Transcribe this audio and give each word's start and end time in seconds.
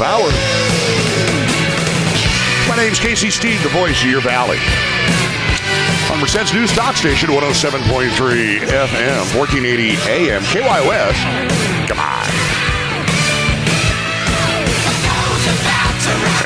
half 0.00 0.20
hour. 0.20 0.30
My 2.68 2.76
name's 2.82 2.98
Casey 2.98 3.30
Steed, 3.30 3.60
the 3.60 3.68
voice 3.68 4.02
of 4.02 4.08
your 4.08 4.20
valley. 4.20 4.58
On 6.12 6.20
Merced's 6.20 6.52
News 6.52 6.72
Talk 6.72 6.96
Station, 6.96 7.30
107.3 7.30 8.58
FM, 8.60 9.36
1480 9.36 9.90
AM, 10.08 10.42
KYOS. 10.42 11.14
Come 11.88 11.98
on. 11.98 12.26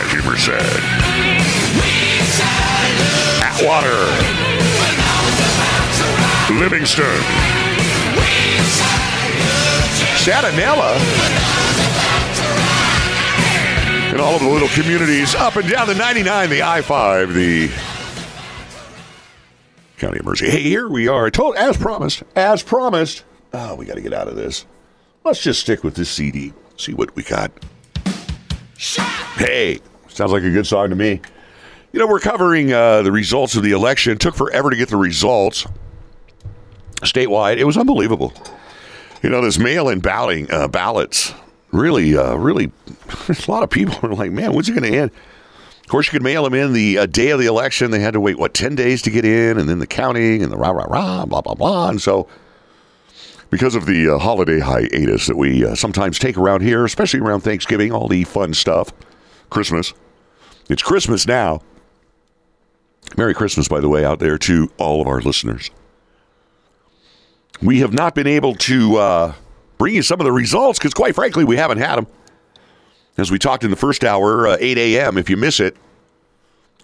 As 0.01 0.13
you 0.13 0.23
Merced. 0.23 0.51
Atwater. 3.43 4.05
Livingston. 6.59 7.05
Santa 10.17 10.53
Nella. 10.57 11.64
And 14.15 14.21
all 14.21 14.37
of 14.37 14.43
the 14.43 14.49
little 14.49 14.69
communities 14.69 15.35
up 15.35 15.57
and 15.57 15.69
down 15.69 15.89
the 15.89 15.95
99, 15.97 16.49
the 16.49 16.63
I 16.63 16.83
5, 16.83 17.35
the 17.35 17.69
County 19.99 20.21
of 20.21 20.25
Merced. 20.25 20.45
Hey, 20.45 20.63
here 20.63 20.89
we 20.89 21.09
are. 21.09 21.33
Told 21.33 21.57
as 21.57 21.77
promised. 21.77 22.23
As 22.37 22.63
promised. 22.63 23.25
Oh, 23.53 23.75
we 23.75 23.87
got 23.87 23.95
to 23.95 24.01
get 24.01 24.13
out 24.13 24.29
of 24.29 24.37
this. 24.37 24.67
Let's 25.25 25.43
just 25.43 25.63
stick 25.63 25.83
with 25.83 25.97
this 25.97 26.09
CD. 26.09 26.53
See 26.77 26.95
what 26.95 27.17
we 27.17 27.25
got. 27.25 27.51
Hey, 29.35 29.81
sounds 30.07 30.31
like 30.31 30.45
a 30.45 30.51
good 30.53 30.69
song 30.69 30.91
to 30.91 30.95
me. 30.95 31.21
You 31.91 31.99
know, 31.99 32.07
we're 32.07 32.21
covering 32.21 32.73
uh, 32.73 33.03
the 33.03 33.11
results 33.11 33.57
of 33.57 33.65
the 33.65 33.73
election. 33.73 34.13
It 34.13 34.21
took 34.21 34.37
forever 34.37 34.71
to 34.71 34.77
get 34.77 34.91
the 34.91 34.97
results 34.97 35.67
statewide. 37.01 37.57
It 37.57 37.65
was 37.65 37.77
unbelievable. 37.77 38.33
You 39.25 39.31
know, 39.31 39.41
this 39.41 39.59
mail-in 39.59 39.99
balloting, 39.99 40.53
uh, 40.53 40.69
ballots 40.69 41.35
really, 41.75 42.17
uh, 42.17 42.37
really, 42.37 42.71
a 43.29 43.51
lot 43.51 43.63
of 43.63 43.71
people 43.71 43.99
are 44.03 44.15
like, 44.15 44.31
man, 44.31 44.53
when's 44.53 44.69
it 44.69 44.73
going 44.73 44.91
to 44.91 44.99
end? 44.99 45.11
Of 45.81 45.89
course, 45.89 46.07
you 46.07 46.13
could 46.13 46.23
mail 46.23 46.45
them 46.45 46.55
in 46.55 46.73
the 46.73 46.99
uh, 46.99 47.07
day 47.07 47.31
of 47.31 47.39
the 47.39 47.47
election. 47.47 47.91
They 47.91 48.01
had 48.01 48.15
to 48.15 48.21
wait, 48.21 48.39
what, 48.39 48.55
10 48.55 48.75
days 48.75 49.03
to 49.03 49.11
get 49.11 49.25
in, 49.25 49.59
and 49.59 49.69
then 49.69 49.81
the 49.81 49.87
counting 49.87 50.43
and 50.43 50.51
the 50.51 50.57
rah, 50.57 50.71
rah, 50.71 50.85
rah, 50.85 51.27
blah, 51.27 51.43
blah, 51.43 51.55
blah. 51.55 51.91
And 51.91 52.01
so, 52.01 52.27
because 53.51 53.75
of 53.75 53.85
the 53.85 54.15
uh, 54.15 54.19
holiday 54.19 54.61
hiatus 54.61 55.27
that 55.27 55.37
we 55.37 55.65
uh, 55.65 55.75
sometimes 55.75 56.19
take 56.19 56.39
around 56.39 56.63
here, 56.63 56.85
especially 56.87 57.21
around 57.21 57.41
Thanksgiving, 57.41 57.93
all 57.93 58.09
the 58.09 58.25
fun 58.25 58.55
stuff, 58.55 58.93
Christmas. 59.51 59.93
It's 60.71 60.83
Christmas 60.83 61.27
now. 61.27 61.61
Merry 63.19 63.35
Christmas, 63.35 63.69
by 63.69 63.81
the 63.81 63.89
way, 63.89 64.05
out 64.05 64.19
there 64.21 64.39
to 64.39 64.73
all 64.79 65.03
of 65.03 65.07
our 65.07 65.21
listeners. 65.21 65.71
We 67.61 67.81
have 67.81 67.93
not 67.93 68.15
been 68.15 68.27
able 68.27 68.55
to 68.55 68.97
uh, 68.97 69.35
bring 69.85 69.95
you 69.95 70.03
some 70.03 70.19
of 70.19 70.25
the 70.25 70.33
results 70.33 70.79
because, 70.79 70.95
quite 70.95 71.15
frankly, 71.15 71.45
we 71.45 71.59
haven't 71.59 71.77
had 71.77 71.97
them. 71.97 72.07
As 73.19 73.31
we 73.31 73.39
talked 73.39 73.65
in 73.65 73.71
the 73.71 73.77
first 73.77 74.03
hour, 74.03 74.49
uh, 74.49 74.57
8 74.59 74.79
a.m., 74.79 75.19
if 75.19 75.29
you 75.29 75.37
miss 75.37 75.61
it, 75.61 75.77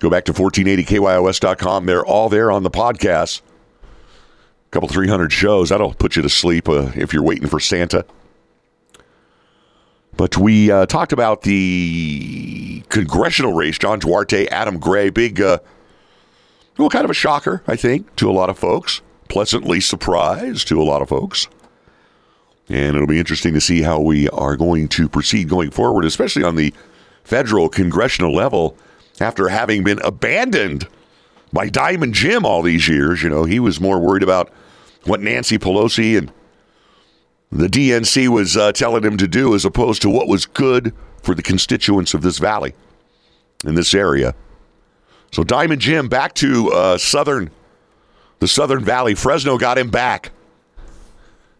go 0.00 0.10
back 0.10 0.26
to 0.26 0.34
1480kyos.com. 0.34 1.86
They're 1.86 2.04
all 2.04 2.28
there 2.28 2.50
on 2.50 2.62
the 2.62 2.70
podcast. 2.70 3.40
A 3.40 4.70
couple 4.70 4.86
300 4.86 5.32
shows. 5.32 5.70
That'll 5.70 5.94
put 5.94 6.14
you 6.14 6.20
to 6.20 6.28
sleep 6.28 6.68
uh, 6.68 6.92
if 6.94 7.14
you're 7.14 7.22
waiting 7.22 7.48
for 7.48 7.58
Santa. 7.58 8.04
But 10.14 10.36
we 10.36 10.70
uh, 10.70 10.84
talked 10.84 11.14
about 11.14 11.40
the 11.40 12.82
congressional 12.90 13.54
race, 13.54 13.78
John 13.78 14.00
Duarte, 14.00 14.46
Adam 14.48 14.78
Gray, 14.78 15.08
big, 15.08 15.40
uh, 15.40 15.60
well, 16.76 16.90
kind 16.90 17.06
of 17.06 17.10
a 17.10 17.14
shocker, 17.14 17.62
I 17.66 17.76
think, 17.76 18.14
to 18.16 18.28
a 18.28 18.32
lot 18.32 18.50
of 18.50 18.58
folks. 18.58 19.00
Pleasantly 19.30 19.80
surprised 19.80 20.68
to 20.68 20.78
a 20.78 20.84
lot 20.84 21.00
of 21.00 21.08
folks. 21.08 21.48
And 22.70 22.94
it'll 22.94 23.08
be 23.08 23.18
interesting 23.18 23.52
to 23.54 23.60
see 23.60 23.82
how 23.82 24.00
we 24.00 24.28
are 24.28 24.56
going 24.56 24.86
to 24.88 25.08
proceed 25.08 25.48
going 25.48 25.72
forward, 25.72 26.04
especially 26.04 26.44
on 26.44 26.54
the 26.54 26.72
federal 27.24 27.68
congressional 27.68 28.32
level 28.32 28.76
after 29.20 29.48
having 29.48 29.82
been 29.82 30.00
abandoned 30.02 30.86
by 31.52 31.68
Diamond 31.68 32.14
Jim 32.14 32.46
all 32.46 32.62
these 32.62 32.88
years. 32.88 33.24
You 33.24 33.28
know, 33.28 33.44
he 33.44 33.58
was 33.58 33.80
more 33.80 33.98
worried 33.98 34.22
about 34.22 34.52
what 35.04 35.20
Nancy 35.20 35.58
Pelosi 35.58 36.16
and 36.16 36.32
the 37.50 37.66
DNC 37.66 38.28
was 38.28 38.56
uh, 38.56 38.70
telling 38.70 39.02
him 39.02 39.16
to 39.16 39.26
do 39.26 39.56
as 39.56 39.64
opposed 39.64 40.00
to 40.02 40.08
what 40.10 40.28
was 40.28 40.46
good 40.46 40.94
for 41.22 41.34
the 41.34 41.42
constituents 41.42 42.14
of 42.14 42.22
this 42.22 42.38
valley 42.38 42.72
in 43.64 43.74
this 43.74 43.94
area. 43.94 44.34
So 45.32 45.42
Diamond 45.42 45.80
Jim 45.80 46.08
back 46.08 46.34
to 46.34 46.72
uh, 46.72 46.98
southern, 46.98 47.50
the 48.38 48.46
Southern 48.46 48.84
Valley. 48.84 49.16
Fresno 49.16 49.58
got 49.58 49.76
him 49.76 49.90
back. 49.90 50.30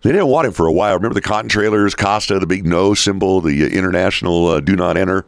They 0.03 0.12
didn't 0.12 0.28
want 0.28 0.47
him 0.47 0.53
for 0.53 0.66
a 0.66 0.72
while. 0.72 0.94
Remember 0.94 1.15
the 1.15 1.21
cotton 1.21 1.49
trailers, 1.49 1.94
Costa, 1.94 2.38
the 2.38 2.47
big 2.47 2.66
no 2.66 2.94
symbol, 2.94 3.41
the 3.41 3.77
international 3.77 4.47
uh, 4.47 4.61
do 4.61 4.75
not 4.75 4.97
enter. 4.97 5.27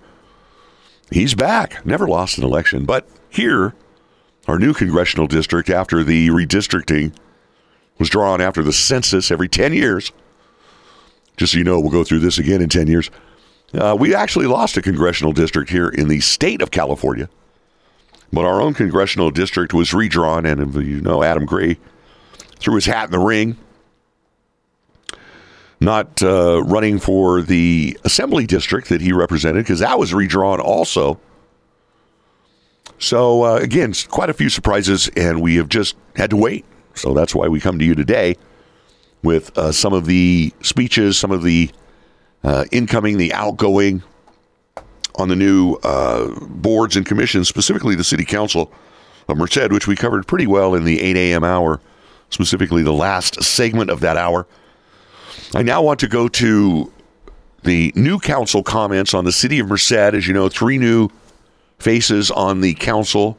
He's 1.11 1.35
back. 1.35 1.85
Never 1.85 2.09
lost 2.09 2.39
an 2.39 2.45
election. 2.45 2.87
But 2.87 3.07
here, 3.29 3.75
our 4.49 4.59
new 4.59 4.73
congressional 4.73 5.27
district, 5.27 5.69
after 5.69 6.03
the 6.03 6.29
redistricting 6.29 7.15
was 7.99 8.09
drawn 8.09 8.41
after 8.41 8.63
the 8.63 8.73
census 8.73 9.31
every 9.31 9.49
10 9.49 9.75
years, 9.75 10.11
just 11.37 11.53
so 11.53 11.59
you 11.59 11.65
know, 11.65 11.79
we'll 11.79 11.91
go 11.91 12.05
through 12.05 12.21
this 12.21 12.39
again 12.39 12.63
in 12.63 12.69
10 12.71 12.87
years. 12.87 13.11
Uh, 13.75 13.97
we 13.99 14.15
actually 14.15 14.47
lost 14.47 14.77
a 14.77 14.83
congressional 14.83 15.33
district 15.33 15.71
here 15.71 15.89
in 15.89 16.09
the 16.09 16.21
state 16.21 16.63
of 16.63 16.71
California. 16.71 17.29
But 18.33 18.47
our 18.47 18.63
own 18.63 18.73
congressional 18.73 19.31
district 19.31 19.75
was 19.75 19.93
redrawn, 19.93 20.47
and 20.47 20.75
you 20.75 21.03
know, 21.03 21.23
Adam 21.23 21.45
Gray 21.45 21.77
threw 22.59 22.77
his 22.77 22.87
hat 22.87 23.07
in 23.07 23.11
the 23.11 23.19
ring 23.19 23.59
not 25.83 26.23
uh, 26.23 26.63
running 26.63 26.99
for 26.99 27.43
the 27.43 27.99
assembly 28.05 28.47
district 28.47 28.89
that 28.89 29.01
he 29.01 29.13
represented 29.13 29.65
because 29.65 29.81
that 29.81 29.99
was 29.99 30.15
redrawn 30.15 30.61
also. 30.61 31.21
So, 32.99 33.45
uh, 33.45 33.57
again, 33.57 33.93
quite 34.09 34.31
a 34.31 34.35
few 34.35 34.49
surprises, 34.49 35.11
and 35.17 35.43
we 35.43 35.57
have 35.57 35.69
just 35.69 35.97
had 36.15 36.31
to 36.31 36.37
wait. 36.37 36.65
So 36.95 37.15
that's 37.15 37.35
why 37.35 37.49
we 37.49 37.59
come 37.59 37.79
to 37.79 37.85
you 37.85 37.95
today 37.95 38.37
with 39.23 39.57
uh, 39.59 39.73
some 39.73 39.93
of 39.93 40.07
the 40.07 40.53
speeches, 40.63 41.19
some 41.19 41.31
of 41.31 41.43
the 41.43 41.71
uh, 42.45 42.65
incoming, 42.71 43.19
the 43.19 43.33
outgoing 43.33 44.03
on 45.17 45.29
the 45.29 45.37
new 45.37 45.75
uh, 45.83 46.29
boards 46.41 46.97
and 46.97 47.07
commissions, 47.07 47.49
specifically 47.49 47.95
the 47.95 48.05
City 48.05 48.25
Council 48.25 48.73
of 49.29 49.37
Merced, 49.37 49.71
which 49.71 49.87
we 49.87 49.97
covered 49.97 50.27
pretty 50.27 50.47
well 50.47 50.75
in 50.75 50.85
the 50.85 51.01
8 51.01 51.17
a.m. 51.17 51.45
hour, 51.45 51.81
specifically 52.31 52.83
the 52.83 52.93
last 52.93 53.43
segment 53.43 53.91
of 53.91 54.01
that 54.01 54.17
hour. 54.17 54.47
I 55.55 55.63
now 55.63 55.83
want 55.83 56.01
to 56.01 56.09
go 56.09 56.29
to 56.29 56.93
the 57.63 57.93
new 57.95 58.19
council 58.19 58.63
comments 58.63 59.15
on 59.15 59.25
the 59.25 59.33
city 59.33 59.59
of 59.59 59.69
Merced. 59.69 59.93
As 59.93 60.27
you 60.27 60.35
know, 60.35 60.49
three 60.49 60.79
new 60.79 61.09
faces 61.79 62.31
on 62.31 62.61
the 62.61 62.75
council. 62.75 63.39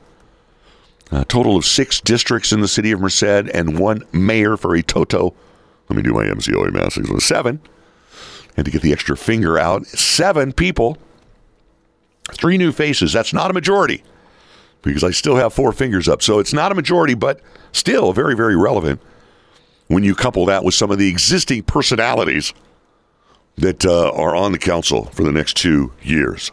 A 1.12 1.26
total 1.26 1.56
of 1.56 1.66
six 1.66 2.02
districts 2.02 2.52
in 2.52 2.62
the 2.62 2.68
city 2.68 2.92
of 2.92 3.00
Merced 3.00 3.24
and 3.24 3.78
one 3.78 4.04
mayor 4.12 4.58
for 4.58 4.76
a 4.76 4.82
toto. 4.82 5.34
Let 5.90 5.98
me 5.98 6.02
do 6.02 6.14
my 6.14 6.24
MCOA 6.24 6.72
math. 6.72 7.22
Seven. 7.22 7.60
Had 8.56 8.66
to 8.66 8.72
get 8.72 8.82
the 8.82 8.94
extra 8.94 9.18
finger 9.18 9.58
out. 9.58 9.86
Seven 9.88 10.54
people. 10.54 10.98
Three 12.32 12.58
new 12.58 12.72
faces. 12.72 13.12
That's 13.12 13.34
not 13.34 13.52
a 13.52 13.54
majority 13.54 14.04
because 14.82 15.04
I 15.04 15.12
still 15.12 15.36
have 15.36 15.54
four 15.54 15.72
fingers 15.72 16.08
up. 16.08 16.22
So 16.22 16.40
it's 16.40 16.54
not 16.54 16.72
a 16.72 16.76
majority, 16.76 17.14
but 17.16 17.42
still 17.72 18.14
very, 18.14 18.36
very 18.36 18.56
relevant 18.56 19.02
when 19.94 20.04
you 20.04 20.16
couple 20.16 20.46
that 20.48 20.64
with 20.64 20.74
some 20.74 20.92
of 20.92 20.98
the 20.98 21.08
existing 21.08 21.64
personalities 21.64 22.54
that 23.58 23.86
uh, 23.86 24.10
are 24.12 24.36
on 24.36 24.52
the 24.52 24.58
council 24.58 25.06
for 25.06 25.24
the 25.24 25.32
next 25.32 25.56
two 25.56 25.92
years. 26.02 26.52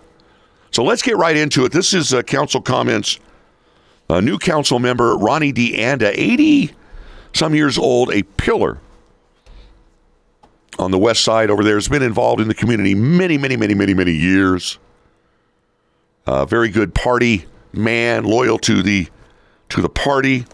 So 0.70 0.84
let's 0.84 1.02
get 1.02 1.16
right 1.16 1.36
into 1.36 1.64
it. 1.64 1.72
This 1.72 1.94
is 1.94 2.12
uh, 2.12 2.22
council 2.22 2.60
comments. 2.60 3.18
A 4.08 4.20
new 4.20 4.38
council 4.38 4.78
member, 4.78 5.16
Ronnie 5.16 5.52
DeAnda, 5.52 6.12
80 6.14 6.74
some 7.32 7.54
years 7.54 7.78
old, 7.78 8.12
a 8.12 8.22
pillar 8.22 8.78
on 10.78 10.90
the 10.90 10.98
west 10.98 11.22
side 11.22 11.50
over 11.50 11.62
there, 11.62 11.76
has 11.76 11.88
been 11.88 12.02
involved 12.02 12.40
in 12.40 12.48
the 12.48 12.54
community 12.54 12.94
many, 12.94 13.38
many, 13.38 13.56
many, 13.56 13.74
many, 13.74 13.94
many 13.94 14.12
years. 14.12 14.78
Uh, 16.26 16.44
very 16.44 16.68
good 16.68 16.94
party 16.94 17.46
man, 17.72 18.24
loyal 18.24 18.58
to 18.58 18.82
the 18.82 19.08
to 19.70 19.80
the 19.80 19.88
party. 19.88 20.44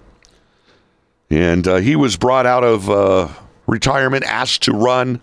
And 1.31 1.67
uh, 1.67 1.77
he 1.77 1.97
was 1.97 2.17
brought 2.17 2.47
out 2.47 2.65
of 2.65 2.89
uh, 2.89 3.29
retirement, 3.67 4.25
asked 4.25 4.63
to 4.63 4.73
run, 4.73 5.21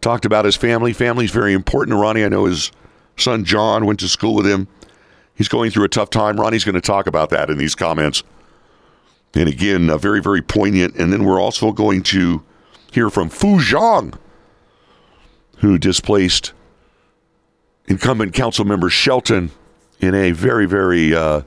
talked 0.00 0.24
about 0.24 0.44
his 0.44 0.56
family. 0.56 0.92
Family's 0.92 1.30
very 1.30 1.52
important 1.52 1.96
to 1.96 2.00
Ronnie. 2.00 2.24
I 2.24 2.28
know 2.28 2.44
his 2.44 2.70
son 3.16 3.44
John 3.44 3.86
went 3.86 4.00
to 4.00 4.08
school 4.08 4.34
with 4.34 4.46
him. 4.46 4.68
He's 5.34 5.48
going 5.48 5.70
through 5.70 5.84
a 5.84 5.88
tough 5.88 6.10
time. 6.10 6.40
Ronnie's 6.40 6.64
going 6.64 6.76
to 6.76 6.80
talk 6.80 7.06
about 7.06 7.30
that 7.30 7.50
in 7.50 7.58
these 7.58 7.74
comments. 7.74 8.22
And 9.34 9.48
again, 9.48 9.90
uh, 9.90 9.98
very, 9.98 10.22
very 10.22 10.40
poignant. 10.40 10.94
And 10.96 11.12
then 11.12 11.24
we're 11.24 11.40
also 11.40 11.72
going 11.72 12.02
to 12.04 12.42
hear 12.92 13.10
from 13.10 13.28
Fu 13.28 13.58
Zhang, 13.58 14.14
who 15.58 15.76
displaced 15.76 16.52
incumbent 17.86 18.32
council 18.32 18.64
member 18.64 18.88
Shelton 18.88 19.50
in 20.00 20.14
a 20.14 20.32
very, 20.32 20.66
very 20.66 21.14
uh, 21.14 21.42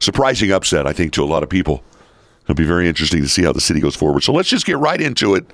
surprising 0.00 0.52
upset, 0.52 0.86
I 0.86 0.92
think, 0.92 1.12
to 1.14 1.24
a 1.24 1.26
lot 1.26 1.42
of 1.42 1.48
people. 1.48 1.82
It'll 2.46 2.54
be 2.54 2.64
very 2.64 2.88
interesting 2.88 3.22
to 3.22 3.28
see 3.28 3.42
how 3.42 3.52
the 3.52 3.60
city 3.60 3.80
goes 3.80 3.96
forward. 3.96 4.22
So 4.22 4.32
let's 4.32 4.48
just 4.48 4.66
get 4.66 4.78
right 4.78 5.00
into 5.00 5.34
it. 5.34 5.44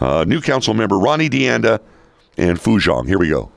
Uh, 0.00 0.24
new 0.26 0.40
council 0.40 0.72
member 0.72 0.98
Ronnie 0.98 1.28
DeAnda 1.28 1.80
and 2.36 2.60
Fu 2.60 2.78
Zhang. 2.78 3.06
Here 3.06 3.18
we 3.18 3.28
go. 3.28 3.50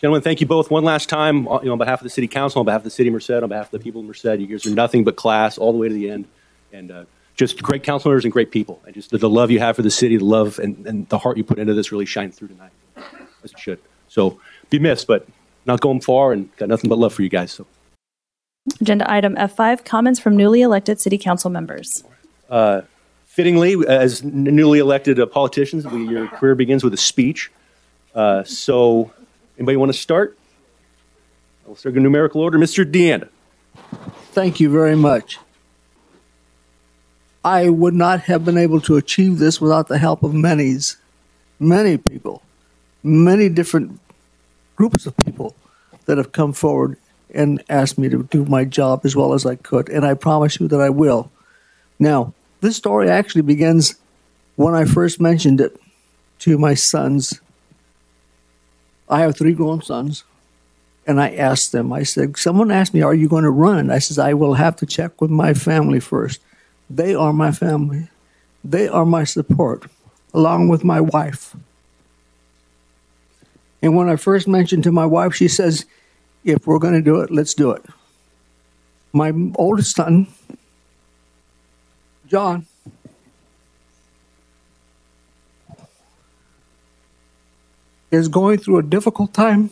Gentlemen, 0.00 0.22
thank 0.22 0.40
you 0.40 0.46
both 0.46 0.70
one 0.70 0.84
last 0.84 1.08
time. 1.08 1.46
uh, 1.48 1.60
You 1.60 1.66
know, 1.66 1.72
on 1.72 1.78
behalf 1.78 2.00
of 2.00 2.04
the 2.04 2.10
city 2.10 2.28
council, 2.28 2.60
on 2.60 2.66
behalf 2.66 2.80
of 2.80 2.84
the 2.84 2.90
city 2.90 3.08
of 3.08 3.14
Merced, 3.14 3.30
on 3.30 3.48
behalf 3.48 3.66
of 3.66 3.70
the 3.72 3.78
people 3.78 4.00
of 4.00 4.06
Merced, 4.06 4.24
you 4.38 4.46
guys 4.46 4.66
are 4.66 4.70
nothing 4.70 5.04
but 5.04 5.16
class 5.16 5.56
all 5.56 5.72
the 5.72 5.78
way 5.78 5.88
to 5.88 5.94
the 5.94 6.10
end, 6.10 6.26
and 6.72 6.90
uh, 6.90 7.04
just 7.36 7.62
great 7.62 7.82
councilors 7.82 8.24
and 8.24 8.32
great 8.32 8.50
people. 8.50 8.82
And 8.84 8.94
just 8.94 9.10
the, 9.10 9.18
the 9.18 9.30
love 9.30 9.50
you 9.50 9.60
have 9.60 9.76
for 9.76 9.82
the 9.82 9.90
city, 9.90 10.16
the 10.18 10.24
love 10.24 10.58
and, 10.58 10.86
and 10.86 11.08
the 11.08 11.18
heart 11.18 11.36
you 11.36 11.44
put 11.44 11.58
into 11.58 11.74
this 11.74 11.90
really 11.90 12.04
shines 12.04 12.36
through 12.36 12.48
tonight, 12.48 12.72
as 13.42 13.52
it 13.52 13.58
should. 13.58 13.78
So 14.08 14.38
be 14.68 14.78
missed, 14.78 15.06
but 15.06 15.26
not 15.64 15.80
going 15.80 16.00
far, 16.00 16.32
and 16.32 16.54
got 16.56 16.68
nothing 16.68 16.90
but 16.90 16.98
love 16.98 17.14
for 17.14 17.22
you 17.22 17.30
guys. 17.30 17.52
So 17.52 17.66
Agenda 18.80 19.10
item 19.10 19.34
F5, 19.36 19.84
comments 19.84 20.18
from 20.18 20.36
newly 20.36 20.62
elected 20.62 20.98
city 20.98 21.18
council 21.18 21.50
members. 21.50 22.02
fittingly, 23.26 23.76
as 23.86 24.22
n- 24.22 24.44
newly 24.44 24.78
elected 24.78 25.20
uh, 25.20 25.26
politicians, 25.26 25.86
we, 25.86 26.08
your 26.08 26.28
career 26.28 26.54
begins 26.54 26.82
with 26.82 26.94
a 26.94 26.98
speech. 26.98 27.52
Uh, 28.14 28.42
so, 28.44 29.12
anybody 29.58 29.76
want 29.76 29.92
to 29.92 29.98
start? 29.98 30.38
We'll 31.66 31.76
start 31.76 31.94
in 31.96 32.02
numerical 32.02 32.40
order. 32.40 32.58
Mr. 32.58 32.90
DeAnda. 32.90 33.28
Thank 34.32 34.60
you 34.60 34.70
very 34.70 34.96
much. 34.96 35.38
I 37.44 37.68
would 37.68 37.94
not 37.94 38.20
have 38.22 38.46
been 38.46 38.56
able 38.56 38.80
to 38.82 38.96
achieve 38.96 39.38
this 39.38 39.60
without 39.60 39.88
the 39.88 39.98
help 39.98 40.22
of 40.22 40.32
many's, 40.32 40.96
many 41.60 41.98
people, 41.98 42.40
many 43.02 43.50
different 43.50 44.00
groups 44.74 45.04
of 45.04 45.14
people 45.18 45.54
that 46.06 46.16
have 46.16 46.32
come 46.32 46.54
forward 46.54 46.96
and 47.34 47.62
asked 47.68 47.98
me 47.98 48.08
to 48.08 48.22
do 48.24 48.44
my 48.44 48.64
job 48.64 49.00
as 49.04 49.14
well 49.14 49.34
as 49.34 49.44
I 49.44 49.56
could, 49.56 49.88
and 49.88 50.04
I 50.04 50.14
promise 50.14 50.58
you 50.58 50.68
that 50.68 50.80
I 50.80 50.90
will. 50.90 51.30
Now, 51.98 52.32
this 52.60 52.76
story 52.76 53.10
actually 53.10 53.42
begins 53.42 53.96
when 54.56 54.74
I 54.74 54.84
first 54.84 55.20
mentioned 55.20 55.60
it 55.60 55.78
to 56.40 56.58
my 56.58 56.74
sons. 56.74 57.40
I 59.08 59.20
have 59.20 59.36
three 59.36 59.52
grown 59.52 59.82
sons 59.82 60.24
and 61.06 61.20
I 61.20 61.34
asked 61.34 61.72
them, 61.72 61.92
I 61.92 62.02
said, 62.02 62.36
someone 62.36 62.70
asked 62.70 62.94
me, 62.94 63.02
are 63.02 63.14
you 63.14 63.28
going 63.28 63.44
to 63.44 63.50
run? 63.50 63.90
I 63.90 63.98
says, 63.98 64.18
I 64.18 64.34
will 64.34 64.54
have 64.54 64.76
to 64.76 64.86
check 64.86 65.20
with 65.20 65.30
my 65.30 65.52
family 65.52 66.00
first. 66.00 66.40
They 66.88 67.14
are 67.14 67.32
my 67.32 67.52
family. 67.52 68.08
They 68.62 68.88
are 68.88 69.04
my 69.04 69.24
support, 69.24 69.84
along 70.32 70.68
with 70.68 70.84
my 70.84 71.00
wife. 71.00 71.54
And 73.82 73.94
when 73.94 74.08
I 74.08 74.16
first 74.16 74.48
mentioned 74.48 74.84
to 74.84 74.92
my 74.92 75.04
wife, 75.04 75.34
she 75.34 75.48
says, 75.48 75.84
if 76.44 76.66
we're 76.66 76.78
going 76.78 76.94
to 76.94 77.02
do 77.02 77.20
it, 77.20 77.30
let's 77.30 77.54
do 77.54 77.70
it. 77.70 77.84
My 79.12 79.32
oldest 79.56 79.96
son, 79.96 80.26
John, 82.26 82.66
is 88.10 88.28
going 88.28 88.58
through 88.58 88.78
a 88.78 88.82
difficult 88.82 89.32
time 89.32 89.70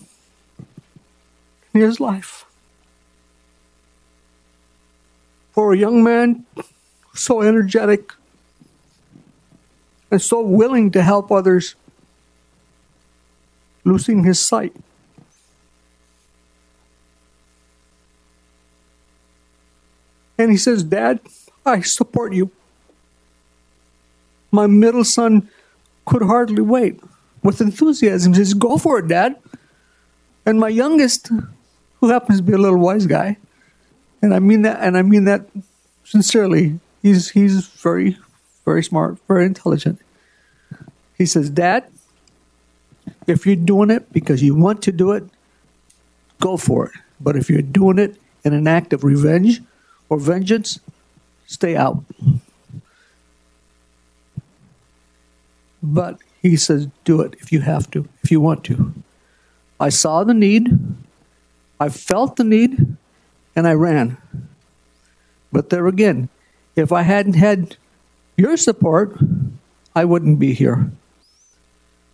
in 1.75 1.81
his 1.81 2.01
life. 2.01 2.45
For 5.53 5.73
a 5.73 5.77
young 5.77 6.03
man 6.03 6.47
so 7.15 7.43
energetic 7.43 8.13
and 10.11 10.21
so 10.21 10.41
willing 10.41 10.91
to 10.93 11.03
help 11.03 11.31
others, 11.31 11.75
losing 13.85 14.25
his 14.25 14.41
sight. 14.41 14.75
And 20.43 20.51
he 20.51 20.59
says, 20.59 20.83
Dad, 20.83 21.21
I 21.65 21.83
support 21.83 22.33
you. 22.33 22.51
My 24.51 24.67
middle 24.67 25.05
son 25.05 25.49
could 26.05 26.23
hardly 26.23 26.63
wait. 26.63 27.01
With 27.45 27.61
enthusiasm, 27.61 28.35
says, 28.35 28.53
Go 28.53 28.77
for 28.77 28.99
it, 28.99 29.07
Dad. 29.07 29.37
And 30.45 30.59
my 30.59 30.69
youngest, 30.69 31.31
who 32.01 32.09
happens 32.09 32.39
to 32.39 32.43
be 32.43 32.55
a 32.55 32.59
little 32.59 32.81
wise 32.81 33.07
guy, 33.07 33.37
and 34.21 34.35
I 34.35 34.41
mean 34.41 34.63
that, 34.63 34.81
and 34.81 34.99
I 34.99 35.03
mean 35.03 35.27
that 35.27 35.47
sincerely. 36.03 36.81
He's 37.03 37.31
he's 37.31 37.69
very, 37.69 38.19
very 38.65 38.83
smart, 38.83 39.19
very 39.29 39.47
intelligent. 39.47 40.01
He 41.17 41.27
says, 41.27 41.51
"Dad, 41.51 41.85
if 43.29 43.47
you're 43.47 43.55
doing 43.55 43.91
it 43.91 44.13
because 44.13 44.43
you 44.43 44.57
want 44.57 44.83
to 44.83 44.93
do 44.93 45.13
it, 45.13 45.23
go 46.41 46.57
for 46.57 46.87
it. 46.87 46.93
But 47.21 47.37
if 47.37 47.49
you're 47.49 47.63
doing 47.63 48.01
it 48.01 48.17
in 48.45 48.53
an 48.53 48.67
act 48.67 48.93
of 48.93 49.05
revenge 49.05 49.61
or 50.13 50.19
vengeance, 50.19 50.79
stay 51.47 51.75
out." 51.75 52.05
But 55.83 56.19
he 56.43 56.57
says, 56.57 56.89
"Do 57.05 57.23
it 57.23 57.35
if 57.41 57.51
you 57.51 57.61
have 57.61 57.91
to, 57.93 58.07
if 58.23 58.31
you 58.31 58.41
want 58.41 58.63
to." 58.65 58.93
I 59.81 59.89
saw 59.89 60.23
the 60.23 60.35
need, 60.35 60.69
I 61.81 61.89
felt 61.89 62.37
the 62.37 62.45
need, 62.45 62.97
and 63.57 63.67
I 63.67 63.73
ran. 63.73 64.17
But 65.51 65.71
there 65.71 65.87
again, 65.89 66.29
if 66.77 66.93
I 66.93 67.03
hadn't 67.03 67.35
had 67.35 67.77
your 68.37 68.57
support, 68.57 69.19
I 69.95 70.05
wouldn't 70.05 70.39
be 70.39 70.53
here. 70.53 70.91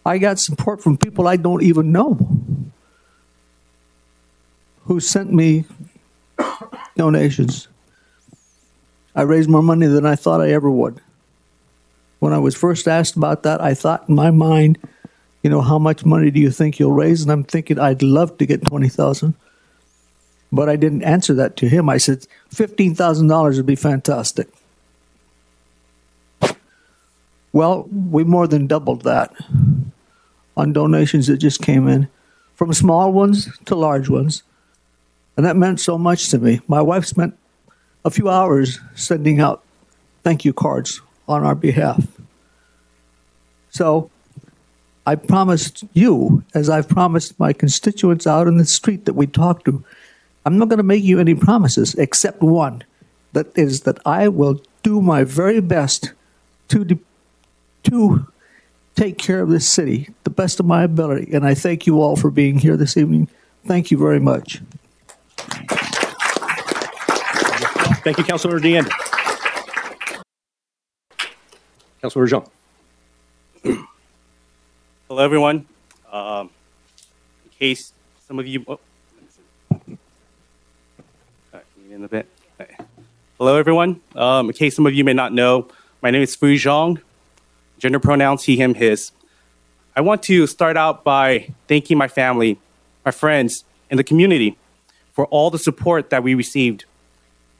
I 0.06 0.18
got 0.18 0.38
support 0.38 0.82
from 0.82 0.96
people 0.96 1.28
I 1.28 1.36
don't 1.36 1.62
even 1.62 1.92
know 1.92 2.16
who 4.88 5.00
sent 5.00 5.32
me 5.32 5.66
donations. 6.96 7.68
I 9.18 9.22
raised 9.22 9.50
more 9.50 9.64
money 9.64 9.88
than 9.88 10.06
I 10.06 10.14
thought 10.14 10.40
I 10.40 10.52
ever 10.52 10.70
would. 10.70 11.00
When 12.20 12.32
I 12.32 12.38
was 12.38 12.54
first 12.54 12.86
asked 12.86 13.16
about 13.16 13.42
that, 13.42 13.60
I 13.60 13.74
thought 13.74 14.08
in 14.08 14.14
my 14.14 14.30
mind, 14.30 14.78
you 15.42 15.50
know, 15.50 15.60
how 15.60 15.76
much 15.76 16.04
money 16.04 16.30
do 16.30 16.38
you 16.38 16.52
think 16.52 16.78
you'll 16.78 16.92
raise? 16.92 17.22
And 17.22 17.32
I'm 17.32 17.42
thinking 17.42 17.80
I'd 17.80 18.00
love 18.00 18.38
to 18.38 18.46
get 18.46 18.64
20,000. 18.64 19.34
But 20.52 20.68
I 20.68 20.76
didn't 20.76 21.02
answer 21.02 21.34
that 21.34 21.56
to 21.56 21.68
him. 21.68 21.88
I 21.88 21.96
said 21.96 22.26
$15,000 22.54 23.56
would 23.56 23.66
be 23.66 23.74
fantastic. 23.74 24.46
Well, 27.52 27.88
we 27.90 28.22
more 28.22 28.46
than 28.46 28.68
doubled 28.68 29.02
that 29.02 29.34
on 30.56 30.72
donations 30.72 31.26
that 31.26 31.38
just 31.38 31.60
came 31.60 31.88
in, 31.88 32.06
from 32.54 32.72
small 32.72 33.12
ones 33.12 33.48
to 33.64 33.74
large 33.74 34.08
ones. 34.08 34.44
And 35.36 35.44
that 35.44 35.56
meant 35.56 35.80
so 35.80 35.98
much 35.98 36.28
to 36.28 36.38
me. 36.38 36.60
My 36.68 36.80
wife 36.80 37.04
spent 37.04 37.36
a 38.08 38.10
few 38.10 38.28
hours 38.30 38.80
sending 38.94 39.38
out 39.38 39.62
thank 40.24 40.44
you 40.44 40.52
cards 40.52 41.02
on 41.28 41.44
our 41.44 41.54
behalf. 41.54 42.06
So 43.68 44.10
I 45.06 45.14
promised 45.14 45.84
you, 45.92 46.42
as 46.54 46.70
I've 46.70 46.88
promised 46.88 47.38
my 47.38 47.52
constituents 47.52 48.26
out 48.26 48.48
in 48.48 48.56
the 48.56 48.64
street 48.64 49.04
that 49.04 49.12
we 49.12 49.26
talk 49.26 49.62
to, 49.66 49.84
I'm 50.46 50.56
not 50.56 50.68
going 50.68 50.78
to 50.78 50.82
make 50.82 51.04
you 51.04 51.20
any 51.20 51.34
promises 51.34 51.94
except 51.96 52.40
one 52.40 52.82
that 53.34 53.46
is 53.56 53.82
that 53.82 53.98
I 54.06 54.28
will 54.28 54.62
do 54.82 55.02
my 55.02 55.22
very 55.22 55.60
best 55.60 56.14
to, 56.68 56.84
de- 56.84 56.98
to 57.84 58.26
take 58.96 59.18
care 59.18 59.42
of 59.42 59.50
this 59.50 59.68
city 59.68 60.08
the 60.24 60.30
best 60.30 60.58
of 60.60 60.66
my 60.66 60.82
ability. 60.82 61.34
And 61.34 61.46
I 61.46 61.52
thank 61.52 61.86
you 61.86 62.00
all 62.00 62.16
for 62.16 62.30
being 62.30 62.58
here 62.58 62.78
this 62.78 62.96
evening. 62.96 63.28
Thank 63.66 63.90
you 63.90 63.98
very 63.98 64.20
much. 64.20 64.62
Thank 68.02 68.18
you, 68.18 68.24
Councilor 68.24 68.60
DeAnda. 68.60 68.90
Councilor 72.00 72.28
Zhang. 72.28 72.48
Hello, 75.08 75.24
everyone. 75.24 75.66
Um, 76.10 76.50
in 77.44 77.50
case 77.58 77.92
some 78.26 78.38
of 78.38 78.46
you, 78.46 78.64
oh, 78.68 78.78
right, 81.52 81.64
in 81.90 82.04
a 82.04 82.08
bit. 82.08 82.28
Okay. 82.60 82.76
Hello, 83.36 83.56
everyone. 83.56 84.00
Um, 84.14 84.46
in 84.46 84.52
case 84.52 84.76
some 84.76 84.86
of 84.86 84.94
you 84.94 85.02
may 85.02 85.12
not 85.12 85.32
know, 85.32 85.68
my 86.00 86.10
name 86.10 86.22
is 86.22 86.36
Fu 86.36 86.54
Zhang. 86.54 87.02
Gender 87.78 87.98
pronouns 87.98 88.44
he, 88.44 88.56
him, 88.56 88.74
his. 88.74 89.10
I 89.96 90.00
want 90.00 90.22
to 90.24 90.46
start 90.46 90.76
out 90.76 91.02
by 91.02 91.52
thanking 91.66 91.98
my 91.98 92.06
family, 92.06 92.60
my 93.04 93.10
friends, 93.10 93.64
and 93.90 93.98
the 93.98 94.04
community 94.04 94.56
for 95.12 95.26
all 95.26 95.50
the 95.50 95.58
support 95.58 96.10
that 96.10 96.22
we 96.22 96.34
received. 96.34 96.84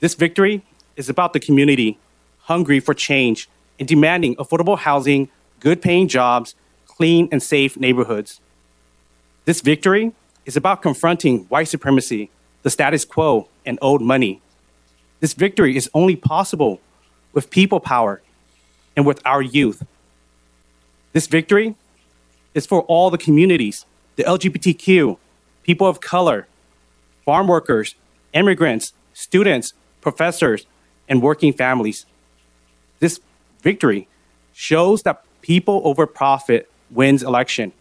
This 0.00 0.14
victory 0.14 0.62
is 0.96 1.08
about 1.08 1.32
the 1.32 1.40
community 1.40 1.98
hungry 2.42 2.80
for 2.80 2.94
change 2.94 3.48
and 3.78 3.86
demanding 3.86 4.34
affordable 4.36 4.78
housing, 4.78 5.28
good 5.60 5.82
paying 5.82 6.08
jobs, 6.08 6.54
clean 6.86 7.28
and 7.30 7.42
safe 7.42 7.76
neighborhoods. 7.76 8.40
This 9.44 9.60
victory 9.60 10.12
is 10.46 10.56
about 10.56 10.82
confronting 10.82 11.40
white 11.44 11.68
supremacy, 11.68 12.30
the 12.62 12.70
status 12.70 13.04
quo, 13.04 13.48
and 13.66 13.78
old 13.82 14.00
money. 14.00 14.40
This 15.20 15.34
victory 15.34 15.76
is 15.76 15.90
only 15.94 16.16
possible 16.16 16.80
with 17.32 17.50
people 17.50 17.80
power 17.80 18.22
and 18.96 19.04
with 19.04 19.20
our 19.24 19.42
youth. 19.42 19.84
This 21.12 21.26
victory 21.26 21.74
is 22.54 22.66
for 22.66 22.82
all 22.82 23.10
the 23.10 23.18
communities 23.18 23.84
the 24.16 24.24
LGBTQ, 24.24 25.16
people 25.62 25.86
of 25.86 26.00
color, 26.00 26.48
farm 27.24 27.46
workers, 27.46 27.94
immigrants, 28.32 28.92
students, 29.12 29.72
professors, 30.10 30.66
and 31.08 31.22
working 31.22 31.52
families. 31.52 32.06
This 32.98 33.20
victory 33.62 34.08
shows 34.52 35.02
that 35.02 35.22
people 35.42 35.80
over 35.84 36.06
profit 36.06 36.70
wins 36.90 37.22
election. 37.22 37.72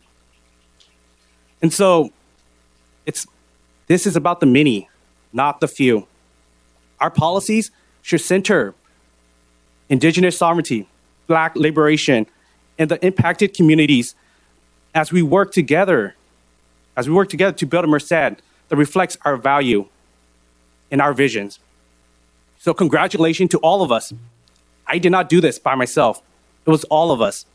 And 1.62 1.72
so 1.74 2.12
It's 3.05 3.25
this 3.88 4.05
is 4.05 4.17
about 4.17 4.41
the 4.41 4.46
many, 4.46 4.89
not 5.31 5.62
the 5.62 5.67
few. 5.67 6.07
Our 7.00 7.10
policies 7.10 7.72
should 8.01 8.22
center 8.22 8.75
indigenous 9.88 10.38
sovereignty, 10.38 10.89
black 11.27 11.55
liberation, 11.55 12.27
and 12.77 12.91
the 12.91 13.00
impacted 13.05 13.53
communities 13.53 14.13
as 14.93 15.13
we 15.13 15.22
work 15.22 15.53
together, 15.53 16.15
as 16.98 17.07
we 17.07 17.15
work 17.15 17.29
together 17.29 17.55
to 17.55 17.65
build 17.65 17.86
a 17.86 17.88
Merced 17.88 18.10
that 18.10 18.41
reflects 18.72 19.17
our 19.24 19.38
value 19.38 19.88
and 20.91 21.01
our 21.01 21.13
visions. 21.13 21.60
So 22.67 22.74
congratulations 22.74 23.51
to 23.51 23.59
all 23.59 23.81
of 23.81 23.93
us. 23.93 24.13
I 24.86 24.97
did 24.97 25.09
not 25.09 25.29
do 25.29 25.39
this 25.39 25.57
by 25.57 25.75
myself. 25.75 26.21
It 26.65 26.69
was 26.69 26.83
all 26.83 27.13
of 27.13 27.21
us. 27.21 27.45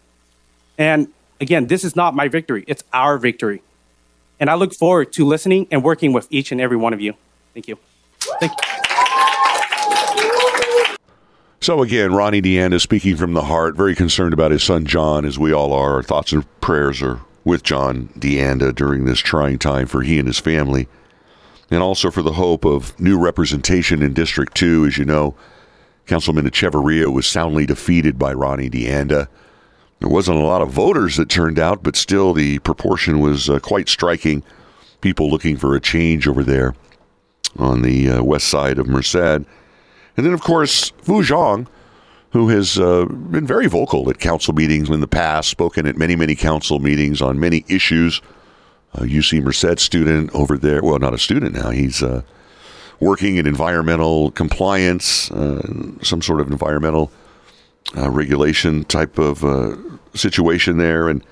And 0.78 1.08
again, 1.38 1.66
this 1.66 1.84
is 1.84 1.94
not 1.94 2.14
my 2.14 2.28
victory, 2.28 2.64
it's 2.66 2.82
our 2.94 3.18
victory. 3.18 3.60
And 4.40 4.48
I 4.48 4.54
look 4.54 4.72
forward 4.72 5.12
to 5.12 5.26
listening 5.26 5.66
and 5.70 5.84
working 5.84 6.14
with 6.14 6.28
each 6.30 6.50
and 6.50 6.62
every 6.62 6.78
one 6.78 6.94
of 6.94 7.02
you. 7.02 7.12
Thank 7.52 7.68
you. 7.68 7.76
Thank 8.40 8.52
you. 8.52 8.56
So 11.60 11.82
again, 11.82 12.14
Ronnie 12.14 12.40
DeAnda 12.40 12.80
speaking 12.80 13.16
from 13.16 13.34
the 13.34 13.42
heart, 13.42 13.76
very 13.76 13.94
concerned 13.94 14.32
about 14.32 14.50
his 14.50 14.62
son 14.62 14.86
John, 14.86 15.26
as 15.26 15.38
we 15.38 15.52
all 15.52 15.74
are. 15.74 15.92
Our 15.96 16.02
thoughts 16.02 16.32
and 16.32 16.46
prayers 16.62 17.02
are 17.02 17.20
with 17.44 17.62
John 17.62 18.08
DeAnda 18.18 18.74
during 18.74 19.04
this 19.04 19.18
trying 19.18 19.58
time 19.58 19.88
for 19.88 20.00
he 20.00 20.18
and 20.18 20.26
his 20.26 20.38
family, 20.38 20.88
and 21.70 21.82
also 21.82 22.10
for 22.10 22.22
the 22.22 22.32
hope 22.32 22.64
of 22.64 22.98
new 23.00 23.18
representation 23.18 24.02
in 24.02 24.12
District 24.12 24.54
2. 24.54 24.86
As 24.86 24.98
you 24.98 25.04
know, 25.04 25.34
Councilman 26.06 26.48
Echeverria 26.48 27.12
was 27.12 27.26
soundly 27.26 27.66
defeated 27.66 28.18
by 28.18 28.32
Ronnie 28.32 28.70
DeAnda. 28.70 29.28
There 30.00 30.08
wasn't 30.08 30.38
a 30.38 30.42
lot 30.42 30.62
of 30.62 30.70
voters 30.70 31.16
that 31.16 31.28
turned 31.28 31.58
out, 31.58 31.82
but 31.82 31.94
still 31.94 32.32
the 32.32 32.58
proportion 32.60 33.20
was 33.20 33.48
uh, 33.48 33.60
quite 33.60 33.88
striking. 33.88 34.42
People 35.00 35.30
looking 35.30 35.56
for 35.56 35.76
a 35.76 35.80
change 35.80 36.26
over 36.26 36.42
there 36.42 36.74
on 37.56 37.82
the 37.82 38.10
uh, 38.10 38.22
west 38.22 38.48
side 38.48 38.78
of 38.78 38.88
Merced. 38.88 39.14
And 39.14 39.46
then, 40.16 40.32
of 40.32 40.42
course, 40.42 40.90
Fu 41.02 41.22
Zhang, 41.22 41.68
who 42.30 42.48
has 42.48 42.78
uh, 42.78 43.04
been 43.06 43.46
very 43.46 43.66
vocal 43.66 44.08
at 44.10 44.18
council 44.18 44.54
meetings 44.54 44.90
in 44.90 45.00
the 45.00 45.06
past, 45.06 45.48
spoken 45.48 45.86
at 45.86 45.96
many, 45.96 46.16
many 46.16 46.34
council 46.34 46.78
meetings 46.78 47.22
on 47.22 47.38
many 47.38 47.64
issues. 47.68 48.20
Uh, 48.94 49.02
UC 49.02 49.42
Merced 49.42 49.80
student 49.80 50.30
over 50.34 50.58
there. 50.58 50.82
Well, 50.82 50.98
not 50.98 51.14
a 51.14 51.18
student 51.18 51.54
now. 51.54 51.70
He's 51.70 52.02
uh, 52.02 52.22
working 53.00 53.36
in 53.36 53.46
environmental 53.46 54.30
compliance, 54.32 55.30
uh, 55.30 55.62
some 56.02 56.20
sort 56.20 56.40
of 56.40 56.50
environmental 56.50 57.10
uh, 57.96 58.10
regulation 58.10 58.84
type 58.84 59.18
of 59.18 59.44
uh, 59.44 59.76
situation 60.14 60.76
there. 60.78 61.08
And 61.08 61.24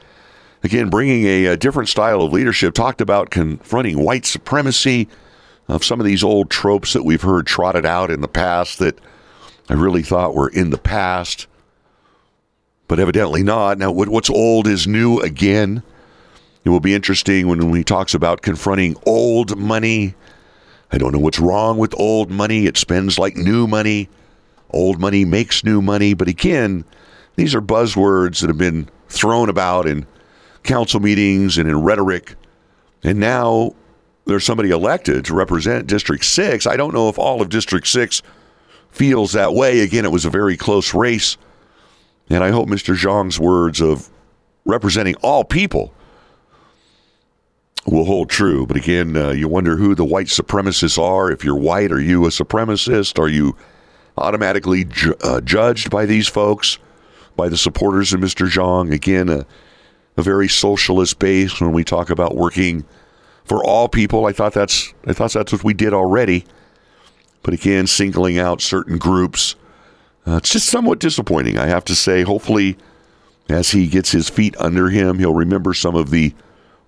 again, 0.63 0.89
bringing 0.91 1.25
a, 1.25 1.47
a 1.47 1.57
different 1.57 1.89
style 1.89 2.23
of 2.23 2.33
leadership. 2.33 2.75
Talked 2.75 3.01
about 3.01 3.31
confronting 3.31 4.03
white 4.03 4.27
supremacy 4.27 5.09
of 5.69 5.85
some 5.85 6.01
of 6.01 6.07
these 6.07 6.25
old 6.25 6.51
tropes 6.51 6.93
that 6.93 7.05
we've 7.05 7.23
heard 7.23 7.47
trotted 7.47 7.87
out 7.87 8.11
in 8.11 8.21
the 8.21 8.29
past 8.29 8.79
that 8.79 8.99
I 9.69 9.75
really 9.75 10.03
thought 10.03 10.35
were 10.35 10.49
in 10.49 10.71
the 10.71 10.79
past, 10.79 11.47
but 12.89 12.99
evidently 12.99 13.45
not. 13.45 13.79
Now, 13.79 13.93
what's 13.93 14.31
old 14.31 14.67
is 14.67 14.89
new 14.89 15.21
again. 15.21 15.85
It 16.65 16.69
will 16.69 16.81
be 16.81 16.95
interesting 16.95 17.49
when 17.49 17.75
he 17.75 17.85
talks 17.85 18.15
about 18.15 18.43
confronting 18.43 18.97
old 19.07 19.57
money. 19.57 20.15
I 20.93 20.99
don't 20.99 21.13
know 21.13 21.19
what's 21.19 21.39
wrong 21.39 21.79
with 21.79 21.95
old 21.99 22.31
money. 22.31 22.67
It 22.67 22.77
spends 22.77 23.19
like 23.19 23.37
new 23.37 23.67
money. 23.67 24.09
Old 24.71 25.01
money 25.01 25.25
makes 25.25 25.65
new 25.65 25.81
money. 25.81 26.15
But 26.15 26.29
again, 26.29 26.85
these 27.37 27.55
are 27.55 27.63
buzzwords 27.63 28.41
that 28.41 28.49
have 28.49 28.59
been 28.59 28.89
thrown 29.09 29.49
about 29.49 29.87
in 29.87 30.07
council 30.63 31.01
meetings 31.01 31.57
and 31.57 31.69
in 31.69 31.83
rhetoric. 31.83 32.35
And 33.03 33.19
now 33.19 33.75
there's 34.27 34.45
somebody 34.45 34.71
elected 34.71 35.25
to 35.25 35.35
represent 35.35 35.87
District 35.87 36.25
6. 36.25 36.67
I 36.67 36.77
don't 36.77 36.93
know 36.93 37.09
if 37.09 37.19
all 37.19 37.41
of 37.41 37.49
District 37.49 37.87
6 37.87 38.23
feels 38.91 39.33
that 39.33 39.55
way. 39.55 39.81
Again, 39.81 40.05
it 40.05 40.13
was 40.13 40.27
a 40.27 40.31
very 40.31 40.57
close 40.57 40.93
race. 40.93 41.39
And 42.29 42.45
I 42.45 42.51
hope 42.51 42.69
Mr. 42.69 42.95
Zhang's 42.95 43.41
words 43.41 43.81
of 43.81 44.11
representing 44.67 45.15
all 45.17 45.45
people 45.45 45.95
will 47.87 48.05
hold 48.05 48.29
true. 48.31 48.67
But 48.67 48.77
again, 48.77 49.17
uh, 49.17 49.31
you 49.31 49.49
wonder 49.49 49.77
who 49.77 49.95
the 49.95 50.05
white 50.05 50.27
supremacists 50.27 50.99
are. 50.99 51.31
If 51.31 51.45
you're 51.45 51.57
white, 51.57 51.93
are 51.93 52.01
you 52.01 52.25
a 52.27 52.29
supremacist? 52.29 53.19
Are 53.19 53.29
you 53.29 53.57
automatically 54.17 54.85
ju- 54.85 55.17
uh, 55.23 55.41
judged 55.41 55.91
by 55.91 56.07
these 56.07 56.29
folks, 56.29 56.79
by 57.37 57.49
the 57.49 57.57
supporters 57.57 58.13
of 58.13 58.21
Mr. 58.21 58.47
Zhang? 58.47 58.93
Again, 58.93 59.29
a, 59.29 59.47
a 60.17 60.23
very 60.23 60.49
socialist 60.49 61.19
base 61.19 61.61
when 61.61 61.73
we 61.73 61.85
talk 61.85 62.11
about 62.11 62.37
working 62.37 62.85
for 63.45 63.65
all 63.65 63.89
people. 63.89 64.27
I 64.27 64.33
thought 64.33 64.53
that's 64.53 64.93
I 65.07 65.13
thought 65.13 65.33
that's 65.33 65.53
what 65.53 65.65
we 65.65 65.75
did 65.75 65.95
already. 65.95 66.45
But 67.43 67.55
again, 67.55 67.87
singling 67.87 68.39
out 68.39 68.61
certain 68.61 68.99
groups, 68.99 69.57
uh, 70.27 70.37
it's 70.37 70.51
just 70.51 70.69
somewhat 70.69 70.99
disappointing. 71.01 71.57
I 71.57 71.67
have 71.67 71.85
to 71.87 71.95
say. 71.95 72.23
Hopefully, 72.23 72.77
as 73.49 73.71
he 73.71 73.89
gets 73.89 74.13
his 74.13 74.29
feet 74.29 74.55
under 74.59 74.91
him, 74.91 75.19
he'll 75.19 75.35
remember 75.35 75.73
some 75.73 75.97
of 75.97 76.11
the 76.11 76.35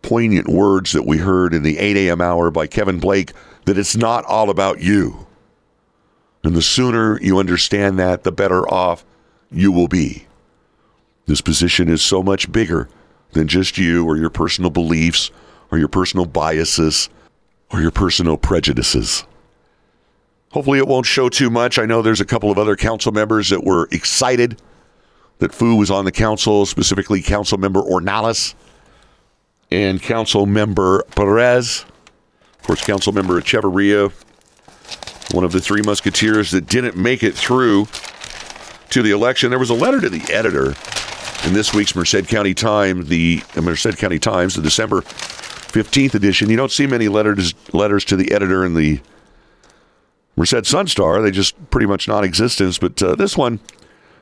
poignant 0.02 0.48
words 0.48 0.92
that 0.92 1.06
we 1.06 1.18
heard 1.18 1.54
in 1.54 1.62
the 1.62 1.78
8 1.78 1.96
a.m. 1.96 2.20
hour 2.20 2.50
by 2.50 2.66
Kevin 2.66 2.98
Blake. 2.98 3.32
That 3.64 3.78
it's 3.78 3.96
not 3.96 4.24
all 4.24 4.50
about 4.50 4.80
you. 4.80 5.26
And 6.42 6.56
the 6.56 6.62
sooner 6.62 7.20
you 7.20 7.38
understand 7.38 7.98
that, 7.98 8.24
the 8.24 8.32
better 8.32 8.68
off 8.68 9.04
you 9.50 9.70
will 9.70 9.88
be. 9.88 10.26
This 11.26 11.40
position 11.40 11.88
is 11.88 12.02
so 12.02 12.22
much 12.22 12.50
bigger 12.50 12.88
than 13.32 13.46
just 13.46 13.78
you 13.78 14.04
or 14.04 14.16
your 14.16 14.30
personal 14.30 14.70
beliefs 14.70 15.30
or 15.70 15.78
your 15.78 15.88
personal 15.88 16.26
biases 16.26 17.08
or 17.70 17.80
your 17.80 17.90
personal 17.90 18.36
prejudices. 18.36 19.24
Hopefully, 20.50 20.78
it 20.78 20.88
won't 20.88 21.06
show 21.06 21.28
too 21.28 21.48
much. 21.48 21.78
I 21.78 21.86
know 21.86 22.02
there's 22.02 22.20
a 22.20 22.26
couple 22.26 22.50
of 22.50 22.58
other 22.58 22.76
council 22.76 23.12
members 23.12 23.48
that 23.50 23.64
were 23.64 23.88
excited 23.90 24.60
that 25.38 25.54
Fu 25.54 25.76
was 25.76 25.90
on 25.90 26.04
the 26.04 26.12
council, 26.12 26.66
specifically 26.66 27.22
Council 27.22 27.56
Member 27.56 27.80
Ornelas 27.80 28.54
and 29.72 30.02
Council 30.02 30.44
Member 30.44 31.02
Perez. 31.16 31.86
Of 32.58 32.62
course, 32.66 32.84
Council 32.84 33.12
Member 33.12 33.40
Echeverria, 33.40 34.12
one 35.32 35.44
of 35.44 35.52
the 35.52 35.60
three 35.60 35.80
musketeers 35.80 36.50
that 36.50 36.66
didn't 36.66 36.96
make 36.96 37.22
it 37.22 37.34
through 37.34 37.86
to 38.90 39.02
the 39.02 39.10
election. 39.10 39.48
There 39.48 39.58
was 39.58 39.70
a 39.70 39.74
letter 39.74 40.00
to 40.00 40.10
the 40.10 40.30
editor 40.30 40.74
in 41.46 41.54
this 41.54 41.72
week's 41.72 41.96
Merced 41.96 42.28
County 42.28 42.52
Times, 42.52 43.08
the 43.08 43.42
Merced 43.56 43.96
County 43.96 44.18
Times, 44.18 44.54
the 44.54 44.62
December 44.62 45.00
15th 45.00 46.14
edition. 46.14 46.50
You 46.50 46.56
don't 46.56 46.70
see 46.70 46.86
many 46.86 47.08
letters 47.08 47.54
letters 47.72 48.04
to 48.06 48.16
the 48.16 48.30
editor 48.32 48.66
in 48.66 48.74
the 48.74 49.00
Merced 50.36 50.66
Sun 50.66 50.88
Star. 50.88 51.22
They 51.22 51.30
just 51.30 51.70
pretty 51.70 51.86
much 51.86 52.06
non-existence. 52.06 52.76
But 52.76 53.02
uh, 53.02 53.14
this 53.14 53.38
one 53.38 53.58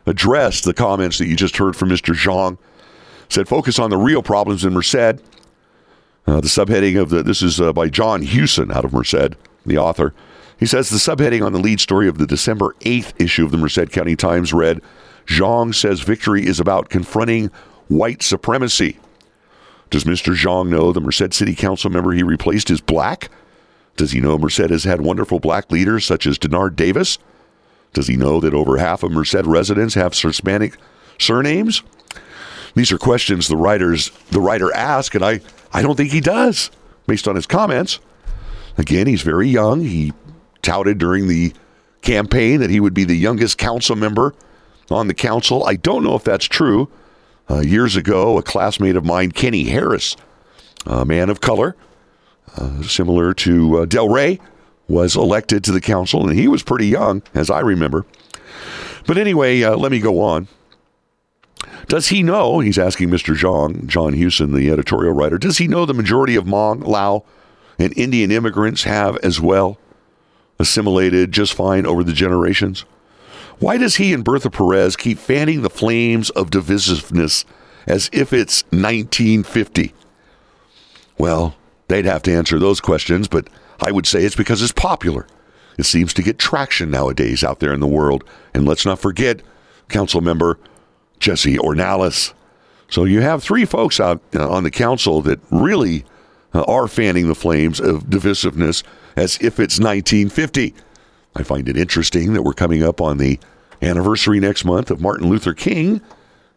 addressed 0.06 0.64
the 0.64 0.74
comments 0.74 1.18
that 1.18 1.26
you 1.26 1.34
just 1.34 1.56
heard 1.56 1.74
from 1.74 1.88
Mr. 1.88 2.14
Zhang. 2.14 2.56
Said 3.28 3.48
focus 3.48 3.80
on 3.80 3.90
the 3.90 3.96
real 3.96 4.22
problems 4.22 4.64
in 4.64 4.72
Merced. 4.72 5.20
Uh, 6.26 6.40
the 6.40 6.48
subheading 6.48 7.00
of 7.00 7.10
the 7.10 7.22
this 7.22 7.42
is 7.42 7.60
uh, 7.60 7.72
by 7.72 7.88
John 7.88 8.22
Hewson 8.22 8.70
out 8.70 8.84
of 8.84 8.92
Merced, 8.92 9.34
the 9.66 9.78
author. 9.78 10.14
He 10.58 10.66
says 10.66 10.90
the 10.90 10.96
subheading 10.96 11.44
on 11.44 11.52
the 11.52 11.58
lead 11.58 11.80
story 11.80 12.06
of 12.06 12.18
the 12.18 12.26
December 12.26 12.74
8th 12.80 13.18
issue 13.20 13.44
of 13.44 13.50
the 13.50 13.56
Merced 13.56 13.90
County 13.90 14.14
Times 14.14 14.52
read, 14.52 14.82
Zhang 15.26 15.74
says 15.74 16.00
victory 16.00 16.46
is 16.46 16.60
about 16.60 16.90
confronting 16.90 17.50
white 17.88 18.22
supremacy. 18.22 18.98
Does 19.88 20.04
Mr. 20.04 20.34
Zhang 20.34 20.68
know 20.68 20.92
the 20.92 21.00
Merced 21.00 21.32
City 21.34 21.54
Council 21.54 21.90
member 21.90 22.12
he 22.12 22.22
replaced 22.22 22.70
is 22.70 22.80
black? 22.80 23.30
Does 23.96 24.12
he 24.12 24.20
know 24.20 24.38
Merced 24.38 24.70
has 24.70 24.84
had 24.84 25.00
wonderful 25.00 25.40
black 25.40 25.70
leaders 25.72 26.04
such 26.04 26.26
as 26.26 26.38
Denard 26.38 26.76
Davis? 26.76 27.18
Does 27.92 28.06
he 28.06 28.16
know 28.16 28.38
that 28.40 28.54
over 28.54 28.76
half 28.76 29.02
of 29.02 29.10
Merced 29.12 29.46
residents 29.46 29.94
have 29.94 30.14
Hispanic 30.14 30.76
surnames? 31.18 31.82
These 32.74 32.92
are 32.92 32.98
questions 32.98 33.48
the 33.48 33.56
writers 33.56 34.10
the 34.30 34.40
writer 34.40 34.72
asked, 34.74 35.14
and 35.16 35.24
I, 35.24 35.40
I 35.72 35.82
don't 35.82 35.96
think 35.96 36.10
he 36.10 36.20
does, 36.20 36.70
based 37.06 37.28
on 37.28 37.36
his 37.36 37.46
comments. 37.46 38.00
Again, 38.76 39.06
he's 39.06 39.22
very 39.22 39.48
young. 39.48 39.82
He 39.82 40.12
touted 40.62 40.98
during 40.98 41.28
the 41.28 41.52
campaign 42.02 42.60
that 42.60 42.70
he 42.70 42.80
would 42.80 42.94
be 42.94 43.04
the 43.04 43.16
youngest 43.16 43.58
council 43.58 43.96
member 43.96 44.34
on 44.90 45.06
the 45.06 45.14
council. 45.14 45.64
I 45.64 45.76
don't 45.76 46.02
know 46.02 46.14
if 46.14 46.24
that's 46.24 46.46
true. 46.46 46.88
Uh, 47.48 47.60
years 47.60 47.96
ago, 47.96 48.38
a 48.38 48.42
classmate 48.42 48.96
of 48.96 49.04
mine, 49.04 49.32
Kenny 49.32 49.64
Harris, 49.64 50.16
a 50.86 51.04
man 51.04 51.30
of 51.30 51.40
color, 51.40 51.76
uh, 52.56 52.82
similar 52.82 53.34
to 53.34 53.78
uh, 53.78 53.84
Del 53.86 54.08
Rey, 54.08 54.38
was 54.88 55.16
elected 55.16 55.64
to 55.64 55.72
the 55.72 55.80
council, 55.80 56.28
and 56.28 56.38
he 56.38 56.48
was 56.48 56.62
pretty 56.62 56.86
young, 56.86 57.22
as 57.34 57.50
I 57.50 57.60
remember. 57.60 58.06
But 59.06 59.18
anyway, 59.18 59.62
uh, 59.62 59.76
let 59.76 59.90
me 59.90 59.98
go 59.98 60.20
on. 60.20 60.48
Does 61.90 62.10
he 62.10 62.22
know? 62.22 62.60
He's 62.60 62.78
asking 62.78 63.10
Mr. 63.10 63.34
Zhang, 63.34 63.84
John 63.88 64.12
Hewson, 64.12 64.52
the 64.52 64.70
editorial 64.70 65.12
writer. 65.12 65.38
Does 65.38 65.58
he 65.58 65.66
know 65.66 65.84
the 65.84 65.92
majority 65.92 66.36
of 66.36 66.44
Hmong, 66.44 66.86
Lao, 66.86 67.24
and 67.80 67.92
Indian 67.98 68.30
immigrants 68.30 68.84
have 68.84 69.16
as 69.24 69.40
well 69.40 69.76
assimilated 70.60 71.32
just 71.32 71.52
fine 71.52 71.86
over 71.86 72.04
the 72.04 72.12
generations? 72.12 72.84
Why 73.58 73.76
does 73.76 73.96
he 73.96 74.14
and 74.14 74.22
Bertha 74.22 74.50
Perez 74.50 74.94
keep 74.94 75.18
fanning 75.18 75.62
the 75.62 75.68
flames 75.68 76.30
of 76.30 76.50
divisiveness 76.50 77.44
as 77.88 78.08
if 78.12 78.32
it's 78.32 78.62
1950? 78.70 79.92
Well, 81.18 81.56
they'd 81.88 82.04
have 82.04 82.22
to 82.22 82.32
answer 82.32 82.60
those 82.60 82.80
questions, 82.80 83.26
but 83.26 83.50
I 83.80 83.90
would 83.90 84.06
say 84.06 84.22
it's 84.22 84.36
because 84.36 84.62
it's 84.62 84.70
popular. 84.70 85.26
It 85.76 85.86
seems 85.86 86.14
to 86.14 86.22
get 86.22 86.38
traction 86.38 86.92
nowadays 86.92 87.42
out 87.42 87.58
there 87.58 87.74
in 87.74 87.80
the 87.80 87.88
world. 87.88 88.22
And 88.54 88.64
let's 88.64 88.86
not 88.86 89.00
forget 89.00 89.42
council 89.88 90.20
member 90.20 90.56
Jesse 91.20 91.56
Ornelas. 91.56 92.32
So 92.88 93.04
you 93.04 93.20
have 93.20 93.42
three 93.42 93.64
folks 93.64 94.00
out 94.00 94.20
uh, 94.34 94.50
on 94.50 94.64
the 94.64 94.70
council 94.70 95.22
that 95.22 95.38
really 95.50 96.04
uh, 96.52 96.62
are 96.62 96.88
fanning 96.88 97.28
the 97.28 97.34
flames 97.34 97.78
of 97.78 98.04
divisiveness 98.04 98.82
as 99.16 99.36
if 99.36 99.60
it's 99.60 99.78
1950. 99.78 100.74
I 101.36 101.42
find 101.44 101.68
it 101.68 101.76
interesting 101.76 102.32
that 102.32 102.42
we're 102.42 102.52
coming 102.52 102.82
up 102.82 103.00
on 103.00 103.18
the 103.18 103.38
anniversary 103.80 104.40
next 104.40 104.64
month 104.64 104.90
of 104.90 105.00
Martin 105.00 105.28
Luther 105.28 105.54
King, 105.54 106.00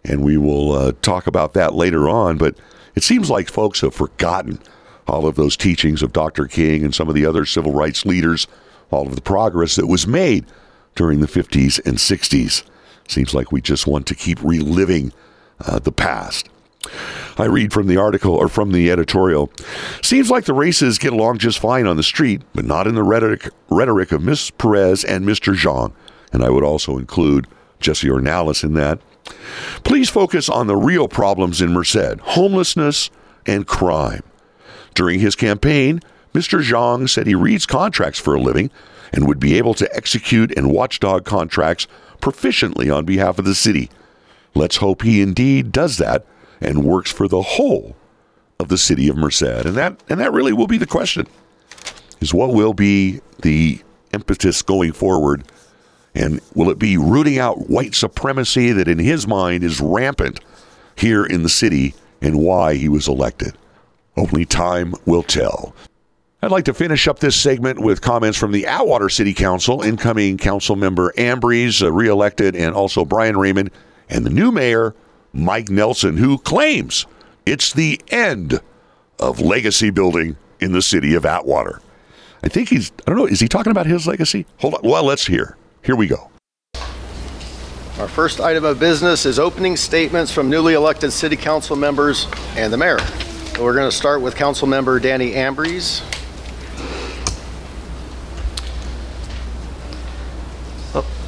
and 0.03 0.23
we 0.23 0.37
will 0.37 0.71
uh, 0.71 0.91
talk 1.01 1.27
about 1.27 1.53
that 1.53 1.75
later 1.75 2.09
on. 2.09 2.37
But 2.37 2.55
it 2.95 3.03
seems 3.03 3.29
like 3.29 3.49
folks 3.49 3.81
have 3.81 3.93
forgotten 3.93 4.59
all 5.07 5.27
of 5.27 5.35
those 5.35 5.57
teachings 5.57 6.01
of 6.01 6.13
Dr. 6.13 6.47
King 6.47 6.83
and 6.83 6.95
some 6.95 7.09
of 7.09 7.15
the 7.15 7.25
other 7.25 7.45
civil 7.45 7.73
rights 7.73 8.05
leaders, 8.05 8.47
all 8.89 9.05
of 9.05 9.15
the 9.15 9.21
progress 9.21 9.75
that 9.75 9.87
was 9.87 10.07
made 10.07 10.45
during 10.95 11.19
the 11.19 11.27
50s 11.27 11.85
and 11.85 11.97
60s. 11.97 12.63
Seems 13.07 13.33
like 13.33 13.51
we 13.51 13.61
just 13.61 13.87
want 13.87 14.07
to 14.07 14.15
keep 14.15 14.41
reliving 14.43 15.13
uh, 15.59 15.79
the 15.79 15.91
past. 15.91 16.49
I 17.37 17.45
read 17.45 17.73
from 17.73 17.87
the 17.87 17.97
article 17.97 18.33
or 18.33 18.47
from 18.47 18.71
the 18.71 18.91
editorial. 18.91 19.51
Seems 20.01 20.29
like 20.29 20.45
the 20.45 20.53
races 20.53 20.97
get 20.97 21.13
along 21.13 21.39
just 21.39 21.59
fine 21.59 21.87
on 21.87 21.97
the 21.97 22.03
street, 22.03 22.41
but 22.53 22.65
not 22.65 22.87
in 22.87 22.95
the 22.95 23.03
rhetoric, 23.03 23.49
rhetoric 23.69 24.11
of 24.11 24.21
Miss 24.21 24.51
Perez 24.51 25.03
and 25.03 25.25
Mr. 25.25 25.55
Zhang. 25.55 25.93
And 26.31 26.43
I 26.43 26.49
would 26.49 26.63
also 26.63 26.97
include 26.97 27.47
Jesse 27.79 28.07
Ornelas 28.07 28.63
in 28.63 28.73
that. 28.73 28.99
Please 29.83 30.09
focus 30.09 30.49
on 30.49 30.67
the 30.67 30.75
real 30.75 31.07
problems 31.07 31.61
in 31.61 31.71
Merced 31.73 32.19
homelessness 32.21 33.09
and 33.45 33.65
crime. 33.65 34.23
During 34.93 35.19
his 35.19 35.35
campaign, 35.35 36.01
Mr. 36.33 36.61
Zhang 36.61 37.09
said 37.09 37.27
he 37.27 37.35
reads 37.35 37.65
contracts 37.65 38.19
for 38.19 38.35
a 38.35 38.41
living 38.41 38.69
and 39.11 39.27
would 39.27 39.39
be 39.39 39.57
able 39.57 39.73
to 39.75 39.95
execute 39.95 40.55
and 40.57 40.71
watchdog 40.71 41.23
contracts 41.23 41.87
proficiently 42.23 42.89
on 42.89 43.03
behalf 43.03 43.37
of 43.37 43.43
the 43.43 43.53
city. 43.53 43.89
Let's 44.55 44.77
hope 44.77 45.01
he 45.01 45.21
indeed 45.21 45.73
does 45.73 45.97
that 45.97 46.25
and 46.61 46.85
works 46.85 47.11
for 47.11 47.27
the 47.27 47.41
whole 47.41 47.97
of 48.61 48.69
the 48.69 48.77
city 48.77 49.09
of 49.09 49.17
Merced. 49.17 49.43
And 49.43 49.75
that 49.75 50.01
and 50.07 50.21
that 50.21 50.31
really 50.31 50.53
will 50.53 50.67
be 50.67 50.77
the 50.77 50.87
question. 50.87 51.27
Is 52.21 52.33
what 52.33 52.53
will 52.53 52.73
be 52.73 53.19
the 53.41 53.81
impetus 54.13 54.61
going 54.61 54.93
forward 54.93 55.43
and 56.15 56.39
will 56.55 56.69
it 56.69 56.79
be 56.79 56.95
rooting 56.95 57.39
out 57.39 57.69
white 57.69 57.93
supremacy 57.93 58.71
that 58.71 58.87
in 58.87 58.99
his 58.99 59.27
mind 59.27 59.65
is 59.65 59.81
rampant 59.81 60.39
here 60.95 61.25
in 61.25 61.43
the 61.43 61.49
city 61.49 61.93
and 62.21 62.39
why 62.39 62.75
he 62.75 62.87
was 62.87 63.09
elected? 63.09 63.57
Only 64.15 64.45
time 64.45 64.93
will 65.05 65.23
tell. 65.23 65.75
I'd 66.43 66.51
like 66.51 66.65
to 66.65 66.73
finish 66.73 67.07
up 67.07 67.19
this 67.19 67.37
segment 67.37 67.79
with 67.79 68.01
comments 68.01 68.37
from 68.37 68.51
the 68.51 68.67
Atwater 68.67 69.07
City 69.07 69.33
Council, 69.33 69.81
incoming 69.81 70.37
council 70.37 70.75
member 70.75 71.13
Ambriz, 71.13 71.81
uh, 71.81 71.89
reelected, 71.89 72.53
and 72.53 72.75
also 72.75 73.05
Brian 73.05 73.37
Raymond, 73.37 73.71
and 74.09 74.25
the 74.25 74.29
new 74.29 74.51
mayor, 74.51 74.93
Mike 75.31 75.69
Nelson, 75.69 76.17
who 76.17 76.37
claims 76.37 77.05
it's 77.45 77.71
the 77.71 78.01
end 78.09 78.59
of 79.19 79.39
legacy 79.39 79.89
building 79.89 80.35
in 80.59 80.73
the 80.73 80.81
city 80.81 81.13
of 81.15 81.25
Atwater. 81.25 81.79
I 82.43 82.49
think 82.49 82.67
he's, 82.67 82.91
I 83.07 83.11
don't 83.11 83.19
know, 83.19 83.25
is 83.25 83.39
he 83.39 83.47
talking 83.47 83.71
about 83.71 83.85
his 83.85 84.05
legacy? 84.05 84.45
Hold 84.57 84.73
on. 84.73 84.81
Well, 84.83 85.05
let's 85.05 85.25
hear. 85.25 85.55
Here 85.81 85.95
we 85.95 86.07
go. 86.07 86.29
Our 87.99 88.09
first 88.09 88.41
item 88.41 88.65
of 88.65 88.81
business 88.81 89.25
is 89.25 89.39
opening 89.39 89.77
statements 89.77 90.29
from 90.29 90.49
newly 90.49 90.73
elected 90.73 91.13
city 91.13 91.37
council 91.37 91.77
members 91.77 92.27
and 92.57 92.73
the 92.73 92.77
mayor. 92.77 92.99
So 92.99 93.63
We're 93.63 93.75
going 93.75 93.89
to 93.89 93.95
start 93.95 94.21
with 94.21 94.35
council 94.35 94.67
member 94.67 94.99
Danny 94.99 95.31
Ambriz. 95.31 96.03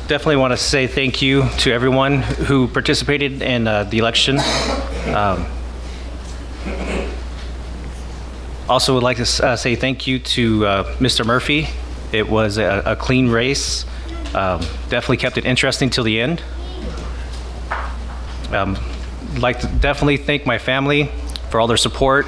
Definitely 0.07 0.35
want 0.35 0.51
to 0.53 0.57
say 0.57 0.85
thank 0.85 1.23
you 1.23 1.49
to 1.59 1.71
everyone 1.71 2.21
who 2.21 2.67
participated 2.67 3.41
in 3.41 3.67
uh, 3.67 3.85
the 3.85 3.97
election. 3.97 4.37
Um, 5.07 5.47
also, 8.69 8.93
would 8.93 9.03
like 9.03 9.17
to 9.17 9.45
uh, 9.45 9.55
say 9.55 9.75
thank 9.75 10.05
you 10.05 10.19
to 10.19 10.65
uh, 10.65 10.95
Mr. 10.97 11.25
Murphy. 11.25 11.67
It 12.11 12.29
was 12.29 12.57
a, 12.57 12.83
a 12.85 12.95
clean 12.95 13.29
race. 13.29 13.85
Um, 14.35 14.59
definitely 14.89 15.17
kept 15.17 15.37
it 15.39 15.45
interesting 15.45 15.89
till 15.89 16.03
the 16.03 16.21
end. 16.21 16.43
Um, 18.51 18.77
like 19.37 19.59
to 19.61 19.67
definitely 19.67 20.17
thank 20.17 20.45
my 20.45 20.59
family 20.59 21.09
for 21.49 21.59
all 21.59 21.67
their 21.67 21.77
support, 21.77 22.27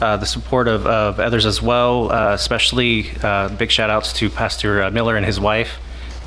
uh, 0.00 0.16
the 0.18 0.26
support 0.26 0.68
of, 0.68 0.86
of 0.86 1.18
others 1.18 1.46
as 1.46 1.60
well, 1.60 2.12
uh, 2.12 2.32
especially 2.32 3.10
uh, 3.24 3.48
big 3.48 3.72
shout 3.72 3.90
outs 3.90 4.12
to 4.14 4.30
Pastor 4.30 4.88
Miller 4.92 5.16
and 5.16 5.26
his 5.26 5.40
wife. 5.40 5.80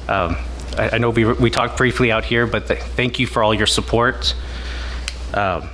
Um, 0.10 0.36
I, 0.78 0.92
I 0.94 0.98
know 0.98 1.10
we, 1.10 1.26
we 1.26 1.50
talked 1.50 1.78
briefly 1.78 2.12
out 2.12 2.26
here, 2.26 2.48
but 2.48 2.68
th- 2.68 2.80
thank 2.80 3.20
you 3.20 3.28
for 3.28 3.44
all 3.44 3.54
your 3.54 3.68
support. 3.68 4.34
Um, 5.34 5.70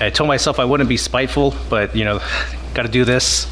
I 0.00 0.10
told 0.10 0.28
myself 0.28 0.58
I 0.58 0.64
wouldn't 0.64 0.88
be 0.88 0.96
spiteful, 0.96 1.54
but 1.70 1.96
you 1.96 2.04
know, 2.04 2.20
got 2.74 2.82
to 2.82 2.88
do 2.88 3.04
this. 3.04 3.46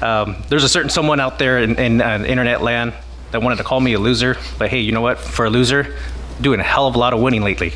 Um, 0.00 0.42
there's 0.48 0.64
a 0.64 0.68
certain 0.68 0.90
someone 0.90 1.20
out 1.20 1.38
there 1.38 1.58
in, 1.58 1.78
in 1.78 2.00
uh, 2.00 2.24
internet 2.26 2.62
land 2.62 2.94
that 3.32 3.42
wanted 3.42 3.56
to 3.56 3.64
call 3.64 3.80
me 3.80 3.92
a 3.92 3.98
loser, 3.98 4.36
but 4.58 4.70
hey, 4.70 4.80
you 4.80 4.92
know 4.92 5.02
what? 5.02 5.18
For 5.18 5.44
a 5.44 5.50
loser, 5.50 5.96
doing 6.40 6.60
a 6.60 6.64
hell 6.64 6.86
of 6.86 6.94
a 6.94 6.98
lot 6.98 7.12
of 7.12 7.20
winning 7.20 7.42
lately. 7.42 7.74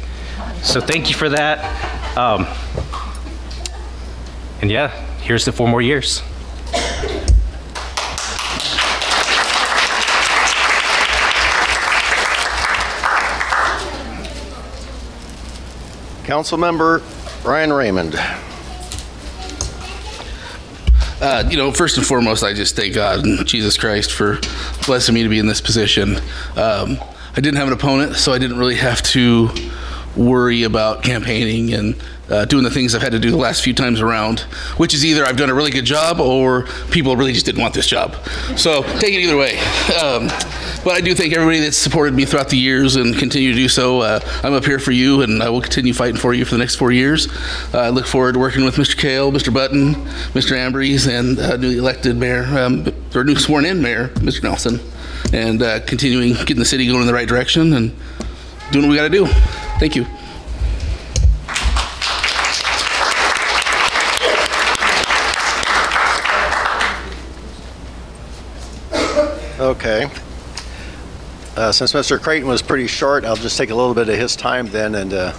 So 0.62 0.81
thank 0.81 1.11
you 1.11 1.14
for 1.14 1.29
that. 1.29 2.16
Um, 2.16 2.46
and 4.62 4.70
yeah, 4.70 4.88
here's 5.20 5.44
the 5.44 5.53
four 5.53 5.68
more 5.68 5.83
years. 5.83 6.22
Council 16.24 16.56
member 16.58 17.02
Brian 17.42 17.72
Raymond. 17.72 18.14
Uh, 21.20 21.46
you 21.48 21.56
know, 21.56 21.70
first 21.70 21.96
and 21.96 22.06
foremost, 22.06 22.42
I 22.42 22.54
just 22.54 22.76
thank 22.76 22.94
God 22.94 23.24
and 23.24 23.46
Jesus 23.46 23.76
Christ 23.76 24.12
for 24.12 24.38
blessing 24.87 25.14
me 25.14 25.22
to 25.22 25.28
be 25.28 25.38
in 25.38 25.46
this 25.46 25.60
position. 25.60 26.16
Um, 26.56 26.98
I 27.37 27.40
didn't 27.40 27.56
have 27.56 27.68
an 27.68 27.74
opponent, 27.74 28.16
so 28.16 28.32
I 28.32 28.38
didn't 28.38 28.58
really 28.58 28.76
have 28.76 29.02
to 29.02 29.50
worry 30.16 30.62
about 30.62 31.02
campaigning 31.02 31.74
and 31.74 31.94
uh, 32.30 32.44
doing 32.44 32.64
the 32.64 32.70
things 32.70 32.94
I've 32.94 33.02
had 33.02 33.12
to 33.12 33.18
do 33.18 33.30
the 33.30 33.37
last 33.37 33.62
few 33.62 33.74
times 33.74 34.00
around, 34.00 34.40
which 34.78 34.94
is 34.94 35.04
either 35.04 35.24
I've 35.24 35.37
done 35.37 35.50
a 35.50 35.54
really 35.54 35.70
good 35.70 35.84
job 35.84 36.20
or 36.20 36.66
people 36.90 37.16
really 37.16 37.32
just 37.32 37.46
didn't 37.46 37.60
want 37.60 37.74
this 37.74 37.87
job. 37.87 38.16
So 38.56 38.82
take 38.98 39.14
it 39.14 39.20
either 39.20 39.37
way. 39.37 39.58
Um, 39.94 40.28
but 40.84 40.94
I 40.94 41.00
do 41.00 41.14
thank 41.14 41.32
everybody 41.32 41.60
that's 41.60 41.76
supported 41.76 42.14
me 42.14 42.24
throughout 42.24 42.50
the 42.50 42.58
years 42.58 42.96
and 42.96 43.16
continue 43.16 43.50
to 43.52 43.56
do 43.56 43.68
so. 43.68 44.00
Uh, 44.00 44.20
I'm 44.42 44.52
up 44.52 44.64
here 44.64 44.78
for 44.78 44.92
you, 44.92 45.22
and 45.22 45.42
I 45.42 45.48
will 45.48 45.62
continue 45.62 45.94
fighting 45.94 46.16
for 46.16 46.34
you 46.34 46.44
for 46.44 46.52
the 46.52 46.58
next 46.58 46.76
four 46.76 46.92
years. 46.92 47.28
Uh, 47.72 47.78
I 47.78 47.88
look 47.88 48.06
forward 48.06 48.34
to 48.34 48.38
working 48.38 48.64
with 48.64 48.76
Mr. 48.76 48.96
Kale, 48.96 49.32
Mr. 49.32 49.52
Button, 49.52 49.94
Mr. 50.34 50.52
Ambriz, 50.56 51.08
and 51.08 51.38
uh, 51.38 51.56
newly 51.56 51.78
elected 51.78 52.16
mayor, 52.16 52.44
um, 52.58 52.87
or 53.14 53.24
new 53.24 53.37
sworn-in 53.37 53.80
mayor, 53.80 54.08
Mr. 54.16 54.42
Nelson, 54.42 54.80
and 55.32 55.62
uh, 55.62 55.80
continuing 55.80 56.34
getting 56.34 56.56
the 56.56 56.64
city 56.64 56.87
going 56.87 57.00
in 57.00 57.06
the 57.06 57.14
right 57.14 57.28
direction 57.28 57.72
and 57.72 57.90
doing 58.70 58.87
what 58.87 58.90
we 58.90 58.96
got 58.96 59.04
to 59.04 59.08
do. 59.08 59.26
Thank 59.78 59.96
you. 59.96 60.06
Okay. 69.64 70.11
Uh, 71.57 71.72
Since 71.72 71.94
Mr. 71.94 72.20
Creighton 72.20 72.46
was 72.46 72.61
pretty 72.61 72.87
short, 72.87 73.24
I'll 73.24 73.35
just 73.35 73.57
take 73.57 73.70
a 73.70 73.74
little 73.74 73.94
bit 73.94 74.11
of 74.11 74.14
his 74.14 74.37
time 74.37 74.66
then 74.66 74.94
and 74.94 75.14
uh, 75.14 75.33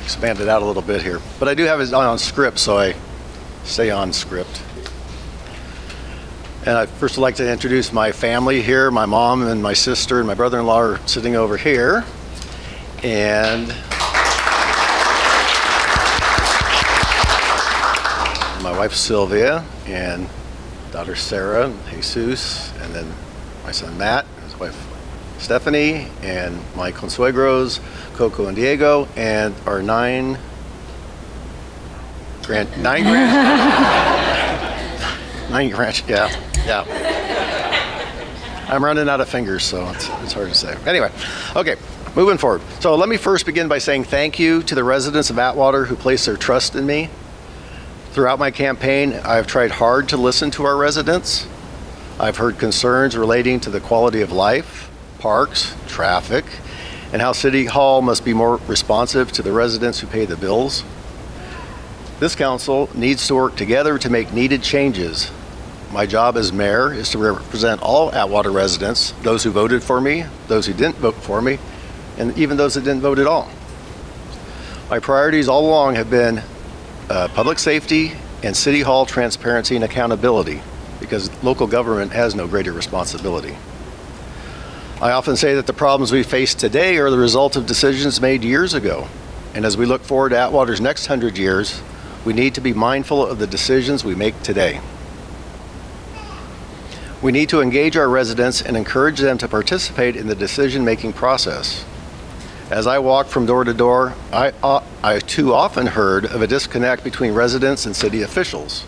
expand 0.00 0.38
it 0.38 0.48
out 0.48 0.62
a 0.62 0.64
little 0.64 0.82
bit 0.82 1.02
here. 1.02 1.20
But 1.40 1.48
I 1.48 1.54
do 1.54 1.64
have 1.64 1.80
it 1.80 1.92
on 1.92 2.16
script, 2.16 2.60
so 2.60 2.78
I 2.78 2.94
stay 3.64 3.90
on 3.90 4.12
script. 4.12 4.62
And 6.64 6.78
I 6.78 6.86
first 6.86 7.16
would 7.16 7.22
like 7.22 7.34
to 7.36 7.52
introduce 7.52 7.92
my 7.92 8.12
family 8.12 8.62
here. 8.62 8.92
My 8.92 9.04
mom 9.04 9.42
and 9.48 9.60
my 9.60 9.72
sister 9.72 10.18
and 10.18 10.28
my 10.28 10.34
brother-in-law 10.34 10.78
are 10.78 11.08
sitting 11.08 11.34
over 11.34 11.56
here. 11.56 12.04
And 13.02 13.66
my 18.62 18.78
wife 18.78 18.94
Sylvia 18.94 19.64
and 19.86 20.28
daughter 20.92 21.16
Sarah, 21.16 21.66
and 21.66 21.84
Jesus, 21.90 22.72
and 22.78 22.94
then 22.94 23.12
my 23.64 23.72
son 23.72 23.98
Matt, 23.98 24.24
his 24.44 24.58
wife 24.58 24.88
Stephanie, 25.38 26.08
and 26.22 26.58
my 26.76 26.92
consuegros, 26.92 27.80
Coco 28.14 28.46
and 28.46 28.56
Diego, 28.56 29.08
and 29.16 29.54
our 29.66 29.82
nine 29.82 30.38
grand 32.42 32.70
nine 32.82 33.04
grand 33.04 33.30
nine 35.50 35.70
grand 35.70 36.02
yeah 36.08 36.28
yeah. 36.66 36.84
I'm 38.68 38.84
running 38.84 39.08
out 39.08 39.20
of 39.20 39.28
fingers, 39.28 39.64
so 39.64 39.88
it's, 39.90 40.08
it's 40.22 40.32
hard 40.32 40.48
to 40.48 40.54
say. 40.54 40.74
Anyway, 40.86 41.10
okay, 41.54 41.76
moving 42.16 42.38
forward. 42.38 42.62
So 42.80 42.94
let 42.94 43.08
me 43.08 43.18
first 43.18 43.44
begin 43.44 43.68
by 43.68 43.78
saying 43.78 44.04
thank 44.04 44.38
you 44.38 44.62
to 44.62 44.74
the 44.74 44.82
residents 44.82 45.28
of 45.28 45.38
Atwater 45.38 45.84
who 45.84 45.94
placed 45.94 46.24
their 46.24 46.38
trust 46.38 46.74
in 46.74 46.86
me. 46.86 47.10
Throughout 48.12 48.38
my 48.38 48.50
campaign, 48.50 49.12
I've 49.24 49.46
tried 49.46 49.72
hard 49.72 50.08
to 50.10 50.16
listen 50.16 50.50
to 50.52 50.64
our 50.64 50.76
residents. 50.76 51.46
I've 52.20 52.36
heard 52.36 52.58
concerns 52.58 53.16
relating 53.16 53.58
to 53.60 53.70
the 53.70 53.80
quality 53.80 54.20
of 54.20 54.32
life, 54.32 54.90
parks, 55.18 55.74
traffic, 55.86 56.44
and 57.12 57.22
how 57.22 57.32
City 57.32 57.64
Hall 57.64 58.02
must 58.02 58.24
be 58.24 58.34
more 58.34 58.56
responsive 58.68 59.32
to 59.32 59.42
the 59.42 59.50
residents 59.50 60.00
who 60.00 60.06
pay 60.06 60.26
the 60.26 60.36
bills. 60.36 60.84
This 62.20 62.34
council 62.34 62.90
needs 62.94 63.26
to 63.26 63.34
work 63.34 63.56
together 63.56 63.98
to 63.98 64.10
make 64.10 64.32
needed 64.32 64.62
changes. 64.62 65.30
My 65.90 66.06
job 66.06 66.36
as 66.36 66.52
mayor 66.52 66.92
is 66.92 67.10
to 67.10 67.18
represent 67.18 67.82
all 67.82 68.12
Atwater 68.12 68.52
residents, 68.52 69.12
those 69.22 69.42
who 69.42 69.50
voted 69.50 69.82
for 69.82 70.00
me, 70.00 70.24
those 70.48 70.66
who 70.66 70.74
didn't 70.74 70.96
vote 70.96 71.16
for 71.16 71.40
me, 71.42 71.58
and 72.18 72.36
even 72.38 72.56
those 72.56 72.74
that 72.74 72.84
didn't 72.84 73.00
vote 73.00 73.18
at 73.18 73.26
all. 73.26 73.50
My 74.90 74.98
priorities 74.98 75.48
all 75.48 75.66
along 75.66 75.94
have 75.94 76.10
been 76.10 76.42
uh, 77.08 77.28
public 77.28 77.58
safety 77.58 78.12
and 78.42 78.56
city 78.56 78.82
hall 78.82 79.06
transparency 79.06 79.76
and 79.76 79.84
accountability 79.84 80.62
because 81.02 81.30
local 81.42 81.66
government 81.66 82.12
has 82.12 82.34
no 82.34 82.46
greater 82.46 82.72
responsibility. 82.72 83.56
I 85.00 85.10
often 85.10 85.36
say 85.36 85.56
that 85.56 85.66
the 85.66 85.72
problems 85.72 86.12
we 86.12 86.22
face 86.22 86.54
today 86.54 86.96
are 86.98 87.10
the 87.10 87.18
result 87.18 87.56
of 87.56 87.66
decisions 87.66 88.20
made 88.20 88.44
years 88.44 88.72
ago. 88.72 89.08
And 89.52 89.66
as 89.66 89.76
we 89.76 89.84
look 89.84 90.02
forward 90.02 90.30
to 90.30 90.38
Atwater's 90.38 90.80
next 90.80 91.06
hundred 91.06 91.36
years, 91.36 91.82
we 92.24 92.32
need 92.32 92.54
to 92.54 92.60
be 92.60 92.72
mindful 92.72 93.26
of 93.26 93.40
the 93.40 93.46
decisions 93.46 94.04
we 94.04 94.14
make 94.14 94.40
today. 94.42 94.80
We 97.20 97.32
need 97.32 97.48
to 97.48 97.60
engage 97.60 97.96
our 97.96 98.08
residents 98.08 98.62
and 98.62 98.76
encourage 98.76 99.18
them 99.18 99.38
to 99.38 99.48
participate 99.48 100.16
in 100.16 100.28
the 100.28 100.34
decision 100.34 100.84
making 100.84 101.14
process. 101.14 101.84
As 102.70 102.86
I 102.86 103.00
walked 103.00 103.28
from 103.28 103.44
door 103.44 103.64
to 103.64 103.74
door, 103.74 104.14
I, 104.32 104.52
uh, 104.62 104.82
I 105.02 105.18
too 105.18 105.52
often 105.52 105.86
heard 105.86 106.24
of 106.26 106.42
a 106.42 106.46
disconnect 106.46 107.04
between 107.04 107.34
residents 107.34 107.86
and 107.86 107.94
city 107.94 108.22
officials. 108.22 108.86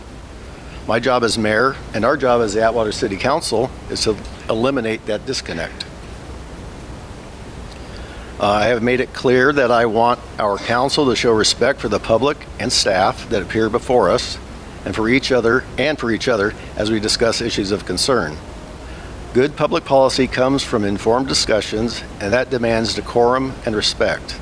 My 0.86 1.00
job 1.00 1.24
as 1.24 1.38
mayor 1.38 1.76
and 1.94 2.04
our 2.04 2.16
job 2.16 2.42
as 2.42 2.52
the 2.52 2.62
Atwater 2.62 2.92
City 2.92 3.16
Council 3.16 3.70
is 3.88 4.02
to 4.02 4.16
eliminate 4.50 5.06
that 5.06 5.24
disconnect. 5.24 5.86
Uh, 8.38 8.46
I 8.46 8.64
have 8.66 8.82
made 8.82 9.00
it 9.00 9.14
clear 9.14 9.50
that 9.52 9.70
I 9.70 9.86
want 9.86 10.20
our 10.38 10.58
council 10.58 11.06
to 11.06 11.16
show 11.16 11.32
respect 11.32 11.80
for 11.80 11.88
the 11.88 11.98
public 11.98 12.36
and 12.58 12.70
staff 12.70 13.28
that 13.30 13.40
appear 13.40 13.70
before 13.70 14.10
us 14.10 14.38
and 14.84 14.94
for 14.94 15.08
each 15.08 15.32
other 15.32 15.64
and 15.78 15.98
for 15.98 16.10
each 16.10 16.28
other 16.28 16.52
as 16.76 16.90
we 16.90 17.00
discuss 17.00 17.40
issues 17.40 17.70
of 17.70 17.86
concern. 17.86 18.36
Good 19.32 19.56
public 19.56 19.86
policy 19.86 20.26
comes 20.26 20.62
from 20.62 20.84
informed 20.84 21.28
discussions 21.28 22.02
and 22.20 22.30
that 22.34 22.50
demands 22.50 22.94
decorum 22.94 23.54
and 23.64 23.74
respect. 23.74 24.38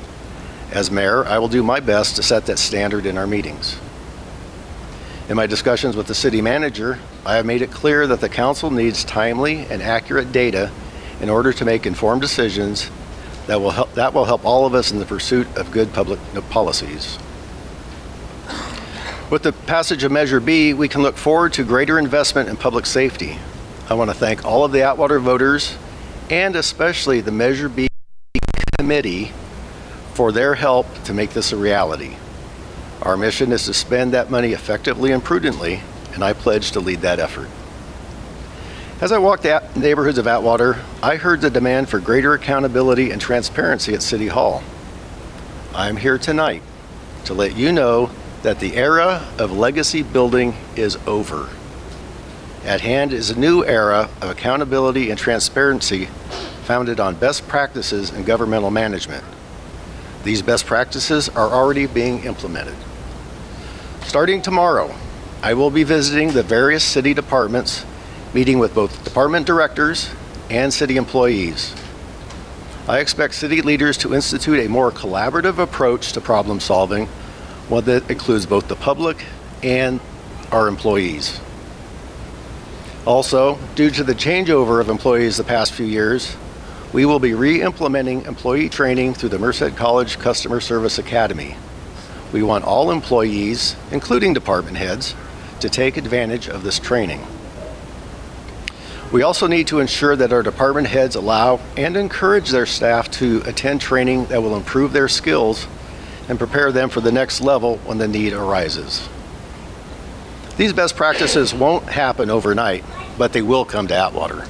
As 0.71 0.91
mayor, 0.91 1.23
I 1.25 1.39
will 1.39 1.47
do 1.47 1.63
my 1.63 1.79
best 1.79 2.17
to 2.17 2.23
set 2.23 2.47
that 2.47 2.59
standard 2.59 3.05
in 3.05 3.17
our 3.17 3.27
meetings. 3.27 3.79
In 5.29 5.37
my 5.37 5.47
discussions 5.47 5.95
with 5.95 6.07
the 6.07 6.15
city 6.15 6.41
manager, 6.41 6.99
I 7.25 7.37
have 7.37 7.45
made 7.45 7.61
it 7.61 7.71
clear 7.71 8.05
that 8.07 8.19
the 8.19 8.27
council 8.27 8.69
needs 8.69 9.05
timely 9.05 9.65
and 9.67 9.81
accurate 9.81 10.33
data 10.33 10.69
in 11.21 11.29
order 11.29 11.53
to 11.53 11.63
make 11.63 11.85
informed 11.85 12.21
decisions 12.21 12.91
that 13.47 13.61
will 13.61 13.71
help, 13.71 13.93
that 13.93 14.13
will 14.13 14.25
help 14.25 14.43
all 14.43 14.65
of 14.65 14.73
us 14.73 14.91
in 14.91 14.99
the 14.99 15.05
pursuit 15.05 15.47
of 15.55 15.71
good 15.71 15.93
public 15.93 16.19
policies. 16.49 17.17
With 19.29 19.43
the 19.43 19.53
passage 19.53 20.03
of 20.03 20.11
Measure 20.11 20.41
B, 20.41 20.73
we 20.73 20.89
can 20.89 21.01
look 21.01 21.15
forward 21.15 21.53
to 21.53 21.63
greater 21.63 21.97
investment 21.97 22.49
in 22.49 22.57
public 22.57 22.85
safety. 22.85 23.39
I 23.89 23.93
want 23.93 24.09
to 24.09 24.15
thank 24.15 24.43
all 24.43 24.65
of 24.65 24.73
the 24.73 24.83
Atwater 24.83 25.19
voters 25.19 25.77
and 26.29 26.55
especially 26.57 27.21
the 27.21 27.31
Measure 27.31 27.69
B 27.69 27.87
committee 28.77 29.31
for 30.13 30.33
their 30.33 30.55
help 30.55 30.85
to 31.05 31.13
make 31.13 31.29
this 31.29 31.53
a 31.53 31.57
reality. 31.57 32.17
Our 33.03 33.17
mission 33.17 33.51
is 33.51 33.65
to 33.65 33.73
spend 33.73 34.13
that 34.13 34.31
money 34.31 34.53
effectively 34.53 35.11
and 35.11 35.21
prudently, 35.21 35.81
and 36.13 36.23
I 36.23 36.31
pledge 36.31 36.71
to 36.71 36.79
lead 36.79 37.01
that 37.01 37.19
effort. 37.19 37.49
As 39.01 39.11
I 39.11 39.17
walked 39.17 39.43
the 39.43 39.61
neighborhoods 39.75 40.17
of 40.17 40.25
Atwater, 40.25 40.79
I 41.01 41.17
heard 41.17 41.41
the 41.41 41.49
demand 41.49 41.89
for 41.89 41.99
greater 41.99 42.33
accountability 42.33 43.11
and 43.11 43.19
transparency 43.19 43.93
at 43.93 44.01
City 44.01 44.27
Hall. 44.27 44.63
I'm 45.75 45.97
here 45.97 46.17
tonight 46.17 46.63
to 47.25 47.33
let 47.33 47.57
you 47.57 47.73
know 47.73 48.09
that 48.43 48.61
the 48.61 48.77
era 48.77 49.27
of 49.37 49.51
legacy 49.51 50.01
building 50.01 50.55
is 50.77 50.97
over. 51.05 51.49
At 52.63 52.79
hand 52.79 53.11
is 53.11 53.29
a 53.31 53.37
new 53.37 53.65
era 53.65 54.09
of 54.21 54.29
accountability 54.29 55.09
and 55.09 55.19
transparency 55.19 56.05
founded 56.63 57.01
on 57.01 57.15
best 57.15 57.49
practices 57.49 58.11
in 58.11 58.23
governmental 58.23 58.71
management. 58.71 59.25
These 60.23 60.41
best 60.41 60.65
practices 60.65 61.27
are 61.27 61.49
already 61.49 61.85
being 61.85 62.23
implemented. 62.23 62.75
Starting 64.05 64.41
tomorrow, 64.41 64.93
I 65.41 65.53
will 65.55 65.71
be 65.71 65.83
visiting 65.83 66.33
the 66.33 66.43
various 66.43 66.83
city 66.83 67.13
departments, 67.13 67.85
meeting 68.33 68.59
with 68.59 68.75
both 68.75 69.03
department 69.03 69.47
directors 69.47 70.09
and 70.49 70.73
city 70.73 70.97
employees. 70.97 71.73
I 72.87 72.99
expect 72.99 73.33
city 73.33 73.61
leaders 73.61 73.97
to 73.99 74.13
institute 74.13 74.59
a 74.59 74.69
more 74.69 74.91
collaborative 74.91 75.57
approach 75.57 76.11
to 76.13 76.21
problem 76.21 76.59
solving, 76.59 77.07
one 77.69 77.85
that 77.85 78.09
includes 78.11 78.45
both 78.45 78.67
the 78.67 78.75
public 78.75 79.25
and 79.63 79.99
our 80.51 80.67
employees. 80.67 81.39
Also, 83.05 83.57
due 83.75 83.89
to 83.89 84.03
the 84.03 84.13
changeover 84.13 84.79
of 84.79 84.89
employees 84.89 85.37
the 85.37 85.43
past 85.43 85.73
few 85.73 85.85
years, 85.85 86.35
we 86.91 87.05
will 87.05 87.19
be 87.19 87.33
re-implementing 87.33 88.25
employee 88.25 88.69
training 88.69 89.13
through 89.13 89.29
the 89.29 89.39
Merced 89.39 89.75
College 89.75 90.19
Customer 90.19 90.59
Service 90.59 90.99
Academy. 90.99 91.55
We 92.33 92.41
want 92.41 92.65
all 92.65 92.89
employees, 92.89 93.75
including 93.91 94.33
department 94.33 94.75
heads, 94.77 95.15
to 95.59 95.69
take 95.69 95.95
advantage 95.95 96.49
of 96.49 96.63
this 96.63 96.79
training. 96.79 97.25
We 99.11 99.21
also 99.21 99.45
need 99.45 99.67
to 99.67 99.79
ensure 99.79 100.15
that 100.15 100.33
our 100.33 100.41
department 100.41 100.87
heads 100.87 101.15
allow 101.15 101.59
and 101.77 101.95
encourage 101.95 102.49
their 102.49 102.65
staff 102.65 103.11
to 103.11 103.43
attend 103.45 103.79
training 103.79 104.25
that 104.25 104.41
will 104.41 104.57
improve 104.57 104.91
their 104.91 105.07
skills 105.07 105.67
and 106.27 106.39
prepare 106.39 106.71
them 106.71 106.89
for 106.89 107.01
the 107.01 107.11
next 107.11 107.39
level 107.39 107.77
when 107.85 107.99
the 107.99 108.07
need 108.07 108.33
arises. 108.33 109.07
These 110.57 110.73
best 110.73 110.95
practices 110.95 111.53
won't 111.53 111.85
happen 111.85 112.31
overnight, 112.31 112.83
but 113.17 113.33
they 113.33 113.43
will 113.43 113.65
come 113.65 113.87
to 113.87 113.95
Atwater. 113.95 114.47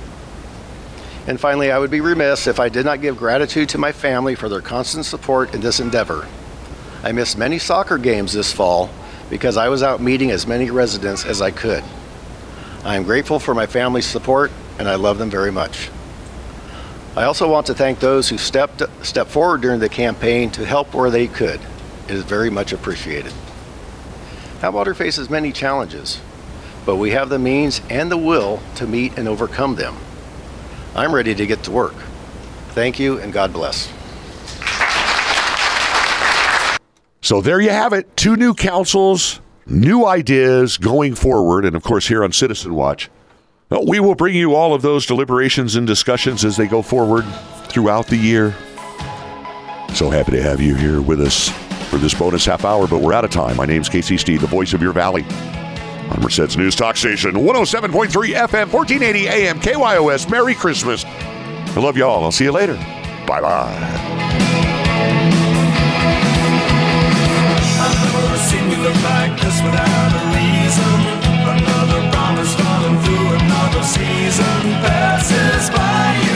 And 1.28 1.40
finally, 1.40 1.72
I 1.72 1.80
would 1.80 1.92
be 1.92 2.02
remiss 2.02 2.48
if 2.48 2.60
I 2.60 2.70
did 2.70 2.86
not 2.86 3.02
give 3.02 3.18
gratitude 3.18 3.70
to 3.70 3.78
my 3.78 3.92
family 3.92 4.36
for 4.36 4.48
their 4.48 4.62
constant 4.62 5.06
support 5.06 5.54
in 5.54 5.60
this 5.60 5.82
endeavor. 5.82 6.28
I 7.04 7.12
missed 7.12 7.38
many 7.38 7.60
soccer 7.60 7.98
games 7.98 8.32
this 8.32 8.54
fall 8.54 8.90
because 9.30 9.58
I 9.58 9.68
was 9.68 9.84
out 9.84 10.02
meeting 10.02 10.32
as 10.32 10.48
many 10.48 10.72
residents 10.72 11.26
as 11.26 11.42
I 11.42 11.52
could. 11.52 11.84
I 12.86 12.96
am 12.96 13.04
grateful 13.04 13.40
for 13.40 13.54
my 13.54 13.66
family's 13.66 14.06
support 14.06 14.52
and 14.80 14.88
I 14.88 14.96
love 14.96 15.18
them 15.18 15.30
very 15.30 15.52
much. 15.52 15.90
I 17.16 17.24
also 17.24 17.52
want 17.52 17.68
to 17.68 17.74
thank 17.74 18.00
those 18.00 18.30
who 18.30 18.38
stepped, 18.38 18.82
stepped 19.06 19.32
forward 19.32 19.62
during 19.62 19.80
the 19.80 19.90
campaign 19.90 20.50
to 20.52 20.66
help 20.66 20.94
where 20.94 21.12
they 21.12 21.28
could. 21.28 21.60
It 22.08 22.16
is 22.16 22.24
very 22.24 22.50
much 22.50 22.72
appreciated. 22.72 23.34
Atwater 24.62 24.94
faces 24.94 25.30
many 25.30 25.52
challenges, 25.52 26.22
but 26.86 26.96
we 26.96 27.12
have 27.12 27.28
the 27.28 27.38
means 27.38 27.82
and 27.90 28.10
the 28.10 28.18
will 28.18 28.62
to 28.76 28.88
meet 28.88 29.18
and 29.18 29.28
overcome 29.28 29.76
them. 29.76 29.98
I'm 30.96 31.14
ready 31.14 31.36
to 31.36 31.46
get 31.46 31.64
to 31.64 31.72
work. 31.72 31.96
Thank 32.70 32.98
you 32.98 33.20
and 33.20 33.34
God 33.34 33.52
bless. 33.52 33.92
So 37.24 37.40
there 37.40 37.62
you 37.62 37.70
have 37.70 37.94
it. 37.94 38.16
Two 38.18 38.36
new 38.36 38.54
councils, 38.54 39.40
new 39.66 40.06
ideas 40.06 40.78
going 40.78 41.16
forward. 41.16 41.64
And 41.64 41.74
of 41.74 41.82
course, 41.82 42.06
here 42.06 42.22
on 42.22 42.34
Citizen 42.34 42.76
Watch, 42.76 43.10
we 43.88 44.02
will 44.02 44.14
bring 44.14 44.36
you 44.36 44.54
all 44.54 44.74
of 44.74 44.82
those 44.82 45.06
deliberations 45.06 45.78
and 45.78 45.88
discussions 45.88 46.44
as 46.44 46.58
they 46.58 46.68
go 46.68 46.82
forward 46.82 47.24
throughout 47.68 48.08
the 48.08 48.18
year. 48.18 48.54
So 49.94 50.10
happy 50.10 50.34
to 50.34 50.44
have 50.44 50.60
you 50.60 50.76
here 50.76 51.02
with 51.02 51.22
us 51.22 51.50
for 51.90 51.98
this 51.98 52.14
bonus 52.14 52.46
half 52.46 52.66
hour, 52.66 52.88
but 52.88 53.00
we're 53.00 53.14
out 53.14 53.24
of 53.24 53.32
time. 53.32 53.56
My 53.56 53.66
name's 53.66 53.88
Casey 53.88 54.18
Steed, 54.18 54.42
the 54.42 54.48
voice 54.48 54.74
of 54.74 54.82
your 54.82 54.94
valley. 54.94 55.24
On 56.10 56.22
Merced's 56.22 56.58
News 56.58 56.76
Talk 56.76 56.98
Station, 56.98 57.36
107.3 57.36 58.10
FM, 58.10 58.70
1480 58.70 59.28
AM, 59.30 59.62
KYOS. 59.62 60.30
Merry 60.30 60.56
Christmas. 60.56 61.06
I 61.06 61.80
love 61.80 61.96
y'all. 61.96 62.24
I'll 62.26 62.34
see 62.34 62.44
you 62.44 62.52
later. 62.52 62.76
Bye 63.26 63.40
bye. 63.40 64.33
Nothing 68.84 69.04
like 69.04 69.40
this 69.40 69.62
without 69.62 70.12
a 70.12 70.24
reason. 70.36 71.00
Another 71.56 72.12
promise 72.12 72.54
through, 73.06 73.30
another 73.40 73.82
season 73.82 74.74
passes 74.84 75.70
by 75.70 76.20
you. 76.26 76.33